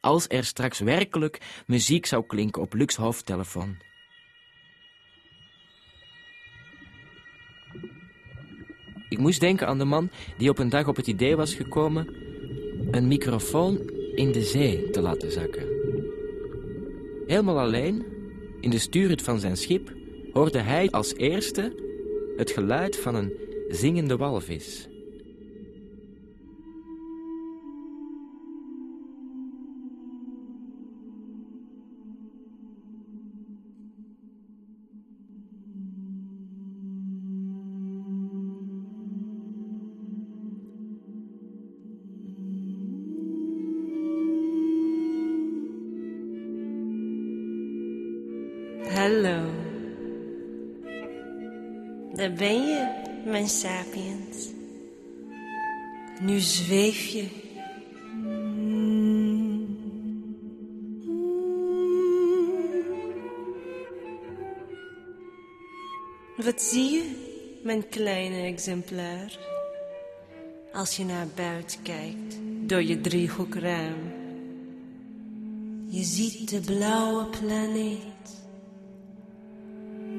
Als 0.00 0.24
er 0.28 0.44
straks 0.44 0.78
werkelijk 0.78 1.62
muziek 1.66 2.06
zou 2.06 2.26
klinken 2.26 2.62
op 2.62 2.74
Lux 2.74 2.96
hoofdtelefoon. 2.96 3.76
Ik 9.08 9.18
moest 9.18 9.40
denken 9.40 9.66
aan 9.66 9.78
de 9.78 9.84
man 9.84 10.10
die 10.38 10.50
op 10.50 10.58
een 10.58 10.68
dag 10.68 10.88
op 10.88 10.96
het 10.96 11.06
idee 11.06 11.36
was 11.36 11.54
gekomen 11.54 12.14
een 12.90 13.08
microfoon 13.08 13.90
in 14.14 14.32
de 14.32 14.42
zee 14.42 14.90
te 14.90 15.00
laten 15.00 15.32
zakken. 15.32 15.66
Helemaal 17.26 17.58
alleen, 17.58 18.04
in 18.60 18.70
de 18.70 18.78
stuurhut 18.78 19.22
van 19.22 19.40
zijn 19.40 19.56
schip, 19.56 19.94
hoorde 20.32 20.58
hij 20.58 20.90
als 20.90 21.14
eerste 21.14 21.84
het 22.36 22.50
geluid 22.50 22.96
van 22.96 23.14
een 23.14 23.32
zingende 23.68 24.16
walvis. 24.16 24.88
Sapiens. 53.48 54.48
Nu 56.20 56.38
zweef 56.38 57.06
je. 57.06 57.44
Wat 66.36 66.62
zie 66.62 66.90
je, 66.90 67.10
mijn 67.62 67.88
kleine 67.88 68.42
exemplaar? 68.42 69.38
Als 70.72 70.96
je 70.96 71.04
naar 71.04 71.26
buiten 71.34 71.82
kijkt 71.82 72.38
door 72.60 72.82
je 72.82 73.00
driehoekraam. 73.00 74.12
Je 75.88 76.02
ziet 76.02 76.50
de 76.50 76.60
blauwe 76.60 77.24
planeet. 77.26 78.44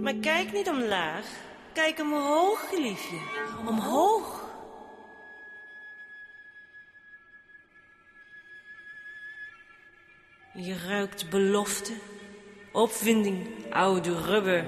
Maar 0.02 0.16
kijk 0.16 0.54
niet 0.54 0.70
omlaag. 0.70 1.47
Kijk 1.78 2.00
omhoog, 2.00 2.72
liefje. 2.78 3.18
Omhoog. 3.66 4.46
Je 10.54 10.78
ruikt 10.88 11.30
belofte, 11.30 11.94
opwinding, 12.72 13.48
oude 13.70 14.22
rubber. 14.22 14.66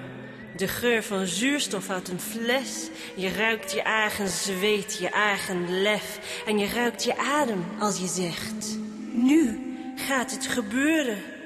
De 0.55 0.67
geur 0.67 1.03
van 1.03 1.25
zuurstof 1.25 1.89
uit 1.89 2.07
een 2.07 2.19
fles. 2.19 2.89
Je 3.15 3.29
ruikt 3.29 3.71
je 3.71 3.81
eigen 3.81 4.27
zweet, 4.27 4.97
je 4.97 5.09
eigen 5.09 5.81
lef. 5.81 6.19
En 6.45 6.59
je 6.59 6.67
ruikt 6.67 7.03
je 7.03 7.17
adem 7.17 7.65
als 7.79 7.99
je 7.99 8.07
zegt... 8.07 8.77
Nu 9.11 9.59
gaat 9.95 10.31
het 10.31 10.47
gebeuren. 10.47 11.38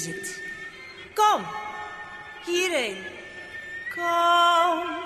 Het. 0.00 0.42
Kom, 1.14 1.46
hierheen. 2.44 3.04
Kom, 3.94 4.96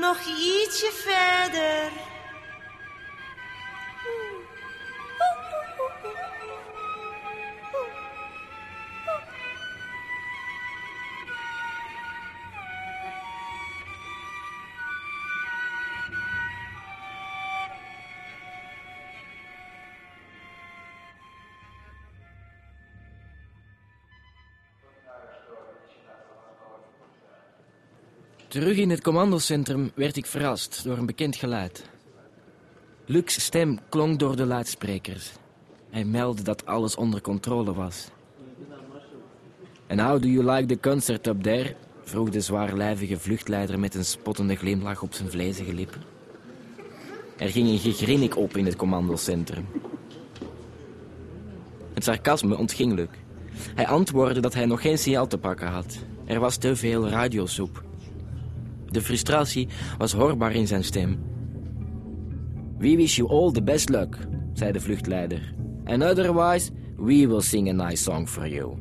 nog 0.00 0.18
ietsje 0.26 0.92
verder. 0.92 1.90
Terug 28.48 28.76
in 28.76 28.90
het 28.90 29.02
commandocentrum 29.02 29.90
werd 29.94 30.16
ik 30.16 30.26
verrast 30.26 30.84
door 30.84 30.98
een 30.98 31.06
bekend 31.06 31.36
geluid. 31.36 31.84
Luc's 33.06 33.44
stem 33.44 33.78
klonk 33.88 34.18
door 34.18 34.36
de 34.36 34.46
luidsprekers. 34.46 35.32
Hij 35.90 36.04
meldde 36.04 36.42
dat 36.42 36.66
alles 36.66 36.96
onder 36.96 37.20
controle 37.20 37.74
was. 37.74 38.08
And 39.88 40.00
how 40.00 40.22
do 40.22 40.28
you 40.28 40.52
like 40.52 40.66
the 40.66 40.80
concert 40.80 41.26
up 41.26 41.42
there? 41.42 41.74
vroeg 42.02 42.30
de 42.30 42.40
zwaarlijvige 42.40 43.18
vluchtleider 43.18 43.78
met 43.78 43.94
een 43.94 44.04
spottende 44.04 44.54
glimlach 44.54 45.02
op 45.02 45.14
zijn 45.14 45.30
vlezige 45.30 45.74
lippen. 45.74 46.02
Er 47.36 47.48
ging 47.48 47.68
een 47.68 47.78
gegrinnik 47.78 48.36
op 48.36 48.56
in 48.56 48.64
het 48.64 48.76
commandocentrum. 48.76 49.66
Het 51.94 52.04
sarcasme 52.04 52.56
ontging 52.56 52.92
Luc. 52.92 53.08
Hij 53.74 53.86
antwoordde 53.86 54.40
dat 54.40 54.54
hij 54.54 54.66
nog 54.66 54.80
geen 54.80 54.98
signaal 54.98 55.26
te 55.26 55.38
pakken 55.38 55.68
had. 55.68 55.98
Er 56.24 56.40
was 56.40 56.56
te 56.56 56.76
veel 56.76 57.08
radiosoep. 57.08 57.85
De 58.90 59.00
frustratie 59.02 59.68
was 59.98 60.12
hoorbaar 60.12 60.52
in 60.52 60.66
zijn 60.66 60.84
stem. 60.84 61.18
We 62.78 62.96
wish 62.96 63.16
you 63.16 63.28
all 63.28 63.52
the 63.52 63.62
best 63.62 63.88
luck, 63.88 64.18
zei 64.52 64.72
de 64.72 64.80
vluchtleider. 64.80 65.54
And 65.84 66.02
otherwise, 66.02 66.70
we 66.96 67.26
will 67.26 67.40
sing 67.40 67.68
a 67.68 67.86
nice 67.86 68.02
song 68.02 68.26
for 68.26 68.48
you. 68.48 68.74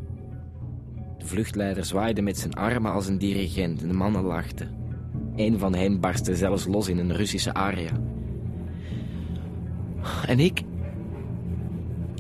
De 1.18 1.26
vluchtleider 1.26 1.86
zwaaide 1.86 2.22
met 2.22 2.38
zijn 2.38 2.54
armen 2.54 2.92
als 2.92 3.08
een 3.08 3.18
dirigent 3.18 3.82
en 3.82 3.88
de 3.88 3.94
mannen 3.94 4.24
lachten. 4.24 4.70
Een 5.36 5.60
van 5.60 5.76
hen 5.76 6.00
barstte 6.00 6.36
zelfs 6.36 6.66
los 6.66 6.88
in 6.88 6.98
een 6.98 7.16
Russische 7.16 7.54
aria. 7.54 7.92
En 10.26 10.40
ik... 10.40 10.62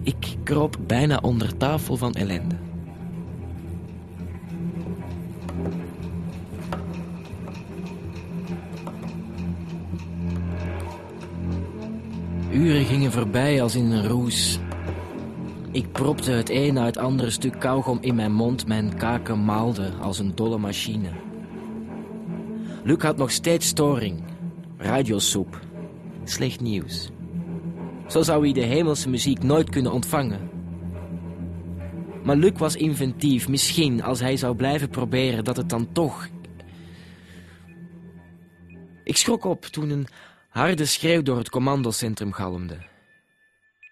Ik 0.03 0.35
kroop 0.43 0.77
bijna 0.87 1.19
onder 1.21 1.57
tafel 1.57 1.97
van 1.97 2.13
ellende. 2.13 2.55
Uren 12.65 12.85
gingen 12.85 13.11
voorbij 13.11 13.61
als 13.61 13.75
in 13.75 13.91
een 13.91 14.07
roes. 14.07 14.59
Ik 15.71 15.91
propte 15.91 16.31
het 16.31 16.49
een 16.49 16.73
na 16.73 16.85
het 16.85 16.97
andere 16.97 17.29
stuk 17.29 17.59
kauwgom 17.59 17.97
in 18.01 18.15
mijn 18.15 18.33
mond. 18.33 18.67
Mijn 18.67 18.97
kaken 18.97 19.45
maalden 19.45 19.99
als 19.99 20.19
een 20.19 20.35
dolle 20.35 20.57
machine. 20.57 21.09
Luc 22.83 23.01
had 23.01 23.17
nog 23.17 23.31
steeds 23.31 23.67
storing. 23.67 24.23
Radiosoep. 24.77 25.59
Slecht 26.23 26.61
nieuws. 26.61 27.09
Zo 28.07 28.21
zou 28.21 28.43
hij 28.43 28.53
de 28.53 28.65
hemelse 28.65 29.09
muziek 29.09 29.43
nooit 29.43 29.69
kunnen 29.69 29.91
ontvangen. 29.91 30.49
Maar 32.23 32.35
Luc 32.35 32.57
was 32.57 32.75
inventief. 32.75 33.47
Misschien, 33.47 34.03
als 34.03 34.19
hij 34.19 34.37
zou 34.37 34.55
blijven 34.55 34.89
proberen, 34.89 35.43
dat 35.43 35.57
het 35.57 35.69
dan 35.69 35.91
toch... 35.91 36.27
Ik 39.03 39.17
schrok 39.17 39.43
op 39.43 39.65
toen 39.65 39.89
een 39.89 40.07
Harde 40.55 40.85
schreeuw 40.85 41.21
door 41.21 41.37
het 41.37 41.49
commandocentrum 41.49 42.33
galmde. 42.33 42.77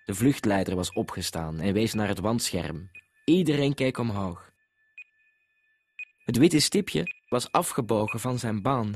De 0.05 0.13
vluchtleider 0.13 0.75
was 0.75 0.93
opgestaan 0.93 1.59
en 1.59 1.73
wees 1.73 1.93
naar 1.93 2.07
het 2.07 2.19
wandscherm. 2.19 2.89
Iedereen 3.25 3.73
keek 3.73 3.97
omhoog. 3.97 4.51
Het 6.25 6.37
witte 6.37 6.59
stipje 6.59 7.03
was 7.29 7.51
afgebogen 7.51 8.19
van 8.19 8.39
zijn 8.39 8.61
baan. 8.61 8.93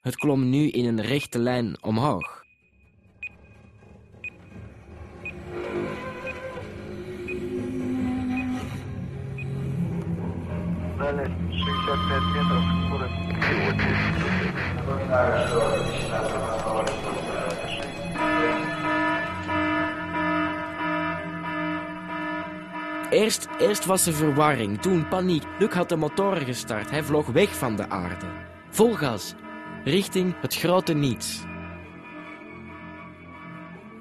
Het 0.00 0.16
klom 0.16 0.48
nu 0.48 0.68
in 0.68 0.84
een 0.84 1.02
rechte 1.02 1.38
lijn 1.38 1.82
omhoog. 1.82 2.44
Eerst, 23.10 23.48
eerst 23.58 23.84
was 23.84 24.06
er 24.06 24.14
verwarring, 24.14 24.80
toen 24.80 25.08
paniek. 25.08 25.42
Luc 25.58 25.72
had 25.72 25.88
de 25.88 25.96
motoren 25.96 26.44
gestart. 26.44 26.90
Hij 26.90 27.02
vloog 27.02 27.26
weg 27.26 27.56
van 27.56 27.76
de 27.76 27.88
aarde. 27.88 28.26
Vol 28.70 28.94
gas, 28.94 29.34
richting 29.84 30.34
het 30.40 30.54
grote 30.54 30.94
niets. 30.94 31.40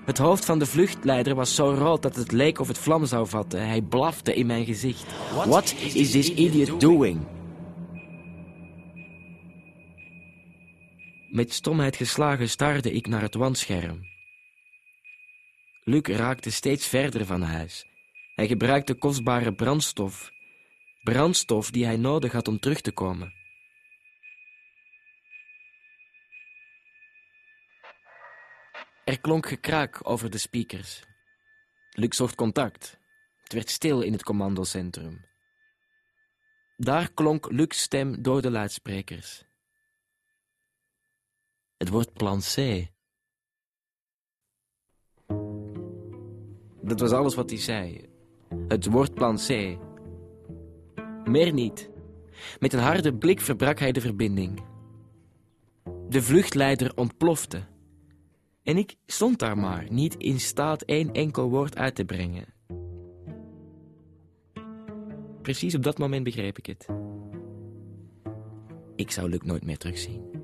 Het 0.06 0.18
hoofd 0.18 0.46
van 0.46 0.60
de 0.60 0.66
vluchtleider 0.66 1.36
was 1.36 1.56
zo 1.56 1.74
rood 1.74 2.02
dat 2.02 2.16
het 2.16 2.32
leek 2.32 2.60
of 2.60 2.68
het 2.68 2.78
vlam 2.78 3.06
zou 3.06 3.28
vatten. 3.28 3.68
Hij 3.68 3.82
blafte 3.82 4.34
in 4.34 4.46
mijn 4.46 4.66
gezicht. 4.66 5.06
What, 5.32 5.76
is 5.94 6.12
this 6.12 6.34
idiot 6.34 6.80
doing? 6.80 7.20
Met 11.30 11.54
stomheid 11.54 11.96
geslagen 11.96 12.50
staarde 12.50 12.92
ik 12.92 13.08
naar 13.08 13.22
het 13.22 13.36
wandscherm. 13.36 14.00
Luc 15.84 16.02
raakte 16.02 16.52
steeds 16.52 16.88
verder 16.88 17.26
van 17.26 17.42
huis. 17.42 17.87
Hij 18.38 18.48
gebruikte 18.48 18.94
kostbare 18.94 19.54
brandstof, 19.54 20.32
brandstof 21.04 21.72
die 21.72 21.86
hij 21.86 21.98
nodig 21.98 22.32
had 22.32 22.48
om 22.48 22.60
terug 22.60 22.82
te 22.82 22.92
komen. 22.92 23.34
Er 29.06 29.20
klonk 29.22 29.48
gekraak 29.48 30.10
over 30.10 30.30
de 30.30 30.38
speakers. 30.38 31.04
Luc 31.90 32.16
zocht 32.16 32.36
contact. 32.36 33.00
Het 33.44 33.54
werd 33.54 33.70
stil 33.70 34.02
in 34.02 34.12
het 34.12 34.24
commandocentrum. 34.24 35.26
Daar 36.76 37.12
klonk 37.14 37.52
Lucs 37.52 37.82
stem 37.82 38.22
door 38.22 38.42
de 38.42 38.52
luidsprekers. 38.52 39.44
Het 41.78 41.90
wordt 41.90 42.14
plan 42.14 42.40
C. 42.40 42.88
Dat 46.82 47.00
was 47.00 47.12
alles 47.12 47.36
wat 47.36 47.50
hij 47.50 47.60
zei. 47.60 48.16
Het 48.68 48.86
wordt 48.86 49.14
plan 49.14 49.36
C. 49.36 49.78
Meer 51.24 51.54
niet. 51.54 51.90
Met 52.60 52.74
een 52.74 52.80
harde 52.80 53.14
blik 53.14 53.42
verbrak 53.42 53.80
hij 53.80 53.92
de 53.92 54.02
verbinding. 54.02 54.64
De 56.10 56.22
vluchtleider 56.22 56.92
ontplofte. 56.96 57.62
En 58.64 58.78
ik 58.78 58.96
stond 59.06 59.40
daar 59.40 59.58
maar, 59.58 59.86
niet 59.90 60.16
in 60.16 60.40
staat 60.40 60.82
één 60.82 61.12
enkel 61.12 61.50
woord 61.50 61.78
uit 61.78 61.96
te 61.96 62.06
brengen. 62.06 62.46
Precies 65.42 65.76
op 65.76 65.84
dat 65.84 65.98
moment 65.98 66.24
begreep 66.24 66.58
ik 66.58 66.66
het. 66.66 66.88
Ik 68.96 69.12
zou 69.12 69.30
Luc 69.30 69.42
nooit 69.42 69.66
meer 69.66 69.78
terugzien. 69.78 70.37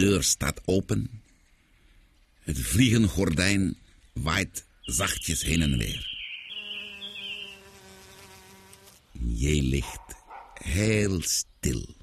Deur 0.00 0.22
staat 0.22 0.60
open. 0.64 1.22
Het 2.40 2.60
vliegengordijn 2.60 3.76
waait 4.12 4.66
zachtjes 4.80 5.42
heen 5.42 5.62
en 5.62 5.78
weer. 5.78 6.18
Jij 9.12 9.62
ligt 9.62 10.14
heel 10.54 11.22
stil. 11.22 11.96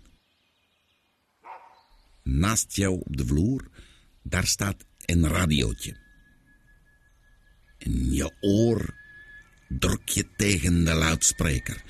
Naast 2.23 2.75
jou 2.75 2.99
op 2.99 3.17
de 3.17 3.25
vloer, 3.25 3.67
daar 4.21 4.47
staat 4.47 4.85
een 5.05 5.27
radiootje. 5.27 5.95
In 7.77 8.13
je 8.13 8.31
oor 8.41 8.95
druk 9.67 10.09
je 10.09 10.27
tegen 10.35 10.83
de 10.83 10.93
luidspreker 10.93 11.83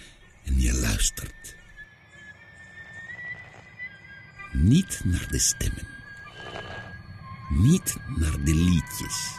en 0.45 0.61
je 0.61 0.73
luistert. 0.73 1.55
Niet 4.51 5.01
naar 5.03 5.27
de 5.27 5.39
stemmen. 5.39 5.96
Niet 7.49 7.97
naar 8.15 8.43
de 8.43 8.55
liedjes. 8.55 9.35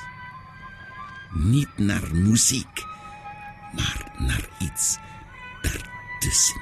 Niet 1.32 1.78
naar 1.78 2.14
muziek, 2.14 2.84
maar 3.72 4.12
naar 4.18 4.48
iets 4.58 4.96
daartussen. 5.62 6.60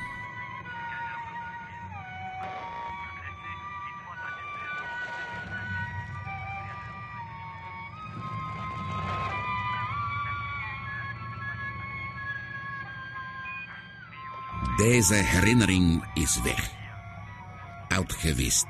Deze 14.76 15.14
herinnering 15.14 16.04
is 16.14 16.40
weg. 16.42 16.70
Uitgewist. 17.88 18.66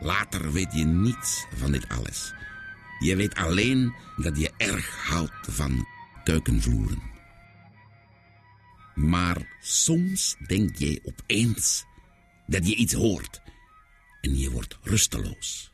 Later 0.00 0.52
weet 0.52 0.72
je 0.72 0.84
niets 0.84 1.46
van 1.54 1.72
dit 1.72 1.88
alles. 1.88 2.32
Je 2.98 3.16
weet 3.16 3.34
alleen 3.34 3.94
dat 4.16 4.38
je 4.38 4.52
erg 4.56 5.06
houdt 5.06 5.46
van 5.48 5.86
keukenvloeren. 6.24 7.02
Maar 8.94 9.58
soms 9.60 10.36
denk 10.46 10.76
je 10.76 11.00
opeens 11.04 11.84
dat 12.46 12.68
je 12.68 12.74
iets 12.74 12.92
hoort 12.92 13.42
en 14.20 14.38
je 14.38 14.50
wordt 14.50 14.78
rusteloos. 14.82 15.72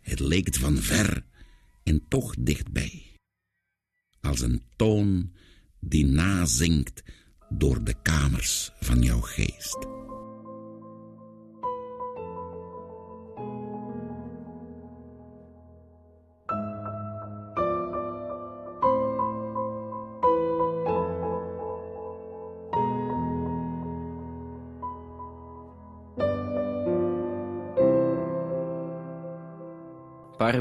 Het 0.00 0.20
leek 0.20 0.54
van 0.54 0.76
ver 0.76 1.24
en 1.84 2.08
toch 2.08 2.34
dichtbij. 2.38 3.02
Als 4.20 4.40
een 4.40 4.62
toon 4.76 5.32
die 5.80 6.06
nazinkt 6.06 7.02
door 7.48 7.84
de 7.84 7.94
kamers 8.02 8.70
van 8.80 9.02
jouw 9.02 9.20
geest. 9.20 9.86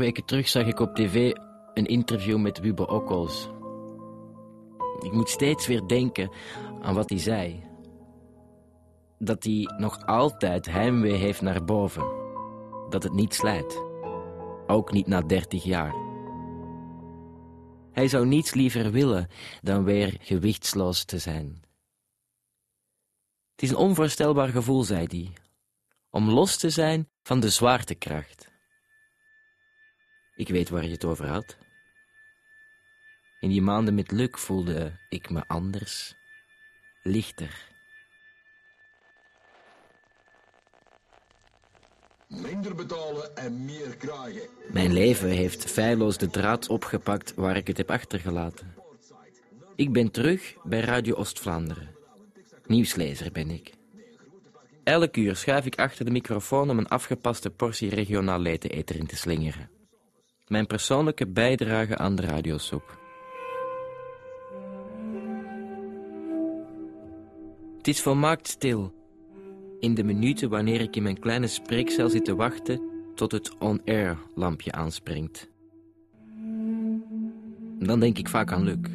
Weken 0.08 0.26
terug 0.26 0.48
zag 0.48 0.66
ik 0.66 0.80
op 0.80 0.96
tv 0.96 1.34
een 1.74 1.86
interview 1.86 2.38
met 2.38 2.60
Wubbe 2.60 2.88
Okkels. 2.88 3.50
Ik 5.00 5.12
moet 5.12 5.30
steeds 5.30 5.68
weer 5.68 5.88
denken 5.88 6.32
aan 6.82 6.96
wat 6.96 7.10
hij 7.10 7.20
zei. 7.20 7.64
Dat 9.20 9.44
hij 9.44 9.74
nog 9.78 10.06
altijd 10.06 10.66
heimwee 10.66 11.14
heeft 11.14 11.42
naar 11.42 11.64
boven. 11.64 12.06
Dat 12.90 13.04
het 13.04 13.14
niet 13.14 13.34
slijt. 13.34 13.84
Ook 14.68 14.92
niet 14.92 15.08
na 15.08 15.22
dertig 15.22 15.64
jaar. 15.64 15.96
Hij 17.92 18.08
zou 18.08 18.26
niets 18.26 18.54
liever 18.54 18.92
willen 18.92 19.28
dan 19.62 19.84
weer 19.84 20.18
gewichtsloos 20.22 21.04
te 21.04 21.18
zijn. 21.18 21.62
Het 23.52 23.62
is 23.62 23.70
een 23.70 23.76
onvoorstelbaar 23.76 24.50
gevoel, 24.50 24.84
zei 24.84 25.06
hij, 25.08 25.34
om 26.10 26.30
los 26.30 26.58
te 26.58 26.70
zijn 26.70 27.10
van 27.24 27.40
de 27.40 27.50
zwaartekracht. 27.50 28.47
Ik 30.38 30.48
weet 30.50 30.70
waar 30.70 30.84
je 30.84 30.92
het 30.92 31.06
over 31.06 31.28
had. 31.28 31.58
In 33.40 33.50
die 33.50 33.62
maanden 33.62 33.96
met 33.96 34.12
Luc 34.12 34.30
voelde 34.32 34.92
ik 35.10 35.30
me 35.30 35.44
anders, 35.48 36.16
lichter. 37.04 37.66
Minder 42.28 42.76
betalen 42.76 43.38
en 43.38 43.66
meer 43.66 43.96
krijgen. 43.98 44.42
Mijn 44.72 44.94
leven 44.94 45.30
heeft 45.30 45.72
feilloos 45.72 46.18
de 46.18 46.30
draad 46.30 46.68
opgepakt 46.70 47.34
waar 47.36 47.56
ik 47.56 47.68
het 47.68 47.78
heb 47.78 47.92
achtergelaten. 47.92 48.76
Ik 49.76 49.94
ben 49.94 50.12
terug 50.12 50.56
bij 50.64 50.80
Radio 50.80 51.16
Oost-Vlaanderen. 51.16 51.96
Nieuwslezer 52.66 53.32
ben 53.32 53.50
ik. 53.50 53.74
Elk 54.84 55.18
uur 55.18 55.36
schuif 55.36 55.66
ik 55.66 55.80
achter 55.80 56.06
de 56.06 56.12
microfoon 56.12 56.70
om 56.70 56.78
een 56.78 56.88
afgepaste 56.88 57.50
portie 57.50 57.90
regionaal 57.90 58.40
leteneter 58.40 58.96
in 58.96 59.08
te 59.08 59.16
slingeren. 59.16 59.77
Mijn 60.48 60.68
persoonlijke 60.68 61.28
bijdrage 61.28 61.98
aan 61.98 62.16
de 62.16 62.22
radiosoep. 62.22 63.00
Het 67.78 67.88
is 67.88 68.02
volmaakt 68.02 68.48
stil. 68.48 68.94
In 69.80 69.94
de 69.94 70.04
minuten 70.04 70.50
wanneer 70.50 70.82
ik 70.82 70.96
in 70.96 71.04
mijn 71.04 71.20
kleine 71.20 71.48
spreekcel 71.48 72.10
zit 72.10 72.26
te 72.26 72.36
wachten 72.36 72.82
tot 73.16 73.32
het 73.32 73.58
on-air 73.58 74.18
lampje 74.36 74.72
aanspringt. 74.72 75.50
Dan 77.80 78.00
denk 78.00 78.18
ik 78.18 78.30
vaak 78.30 78.52
aan 78.52 78.64
Luc. 78.64 78.90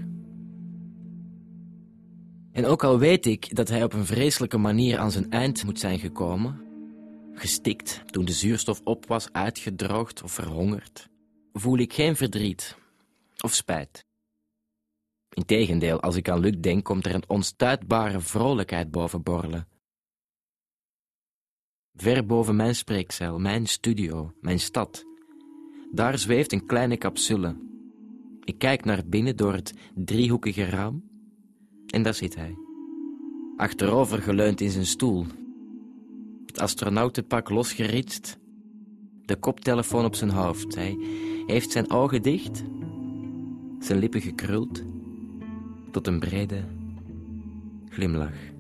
En 2.52 2.66
ook 2.66 2.84
al 2.84 2.98
weet 2.98 3.26
ik 3.26 3.56
dat 3.56 3.68
hij 3.68 3.84
op 3.84 3.92
een 3.92 4.06
vreselijke 4.06 4.58
manier 4.58 4.98
aan 4.98 5.10
zijn 5.10 5.30
eind 5.30 5.64
moet 5.64 5.78
zijn 5.78 5.98
gekomen, 5.98 6.60
gestikt 7.32 8.02
toen 8.06 8.24
de 8.24 8.32
zuurstof 8.32 8.80
op 8.84 9.06
was, 9.06 9.32
uitgedroogd 9.32 10.22
of 10.22 10.32
verhongerd, 10.32 11.10
voel 11.52 11.78
ik 11.78 11.92
geen 11.92 12.16
verdriet 12.16 12.76
of 13.44 13.54
spijt. 13.54 14.04
Integendeel, 15.28 16.00
als 16.00 16.16
ik 16.16 16.28
aan 16.28 16.40
Luc 16.40 16.56
denk, 16.60 16.84
komt 16.84 17.06
er 17.06 17.14
een 17.14 17.28
onstuitbare 17.28 18.20
vrolijkheid 18.20 18.90
boven 18.90 19.22
borrelen. 19.22 19.68
Ver 21.94 22.26
boven 22.26 22.56
mijn 22.56 22.74
spreekcel, 22.74 23.38
mijn 23.38 23.66
studio, 23.66 24.34
mijn 24.40 24.60
stad. 24.60 25.04
Daar 25.90 26.18
zweeft 26.18 26.52
een 26.52 26.66
kleine 26.66 26.96
capsule. 26.96 27.56
Ik 28.44 28.58
kijk 28.58 28.84
naar 28.84 29.06
binnen 29.06 29.36
door 29.36 29.52
het 29.52 29.74
driehoekige 29.94 30.64
raam. 30.64 31.04
En 31.86 32.02
daar 32.02 32.14
zit 32.14 32.34
hij. 32.34 32.54
Achterover 33.56 34.22
geleund 34.22 34.60
in 34.60 34.70
zijn 34.70 34.86
stoel. 34.86 35.26
Het 36.46 36.60
astronautenpak 36.60 37.50
losgeritst. 37.50 38.38
De 39.22 39.36
koptelefoon 39.36 40.04
op 40.04 40.14
zijn 40.14 40.30
hoofd. 40.30 40.74
Hij 41.46 41.54
heeft 41.54 41.70
zijn 41.70 41.90
ogen 41.90 42.22
dicht. 42.22 42.62
Zijn 43.78 43.98
lippen 43.98 44.20
gekruld. 44.20 44.82
Tot 45.90 46.06
een 46.06 46.20
brede 46.20 46.64
glimlach. 47.88 48.51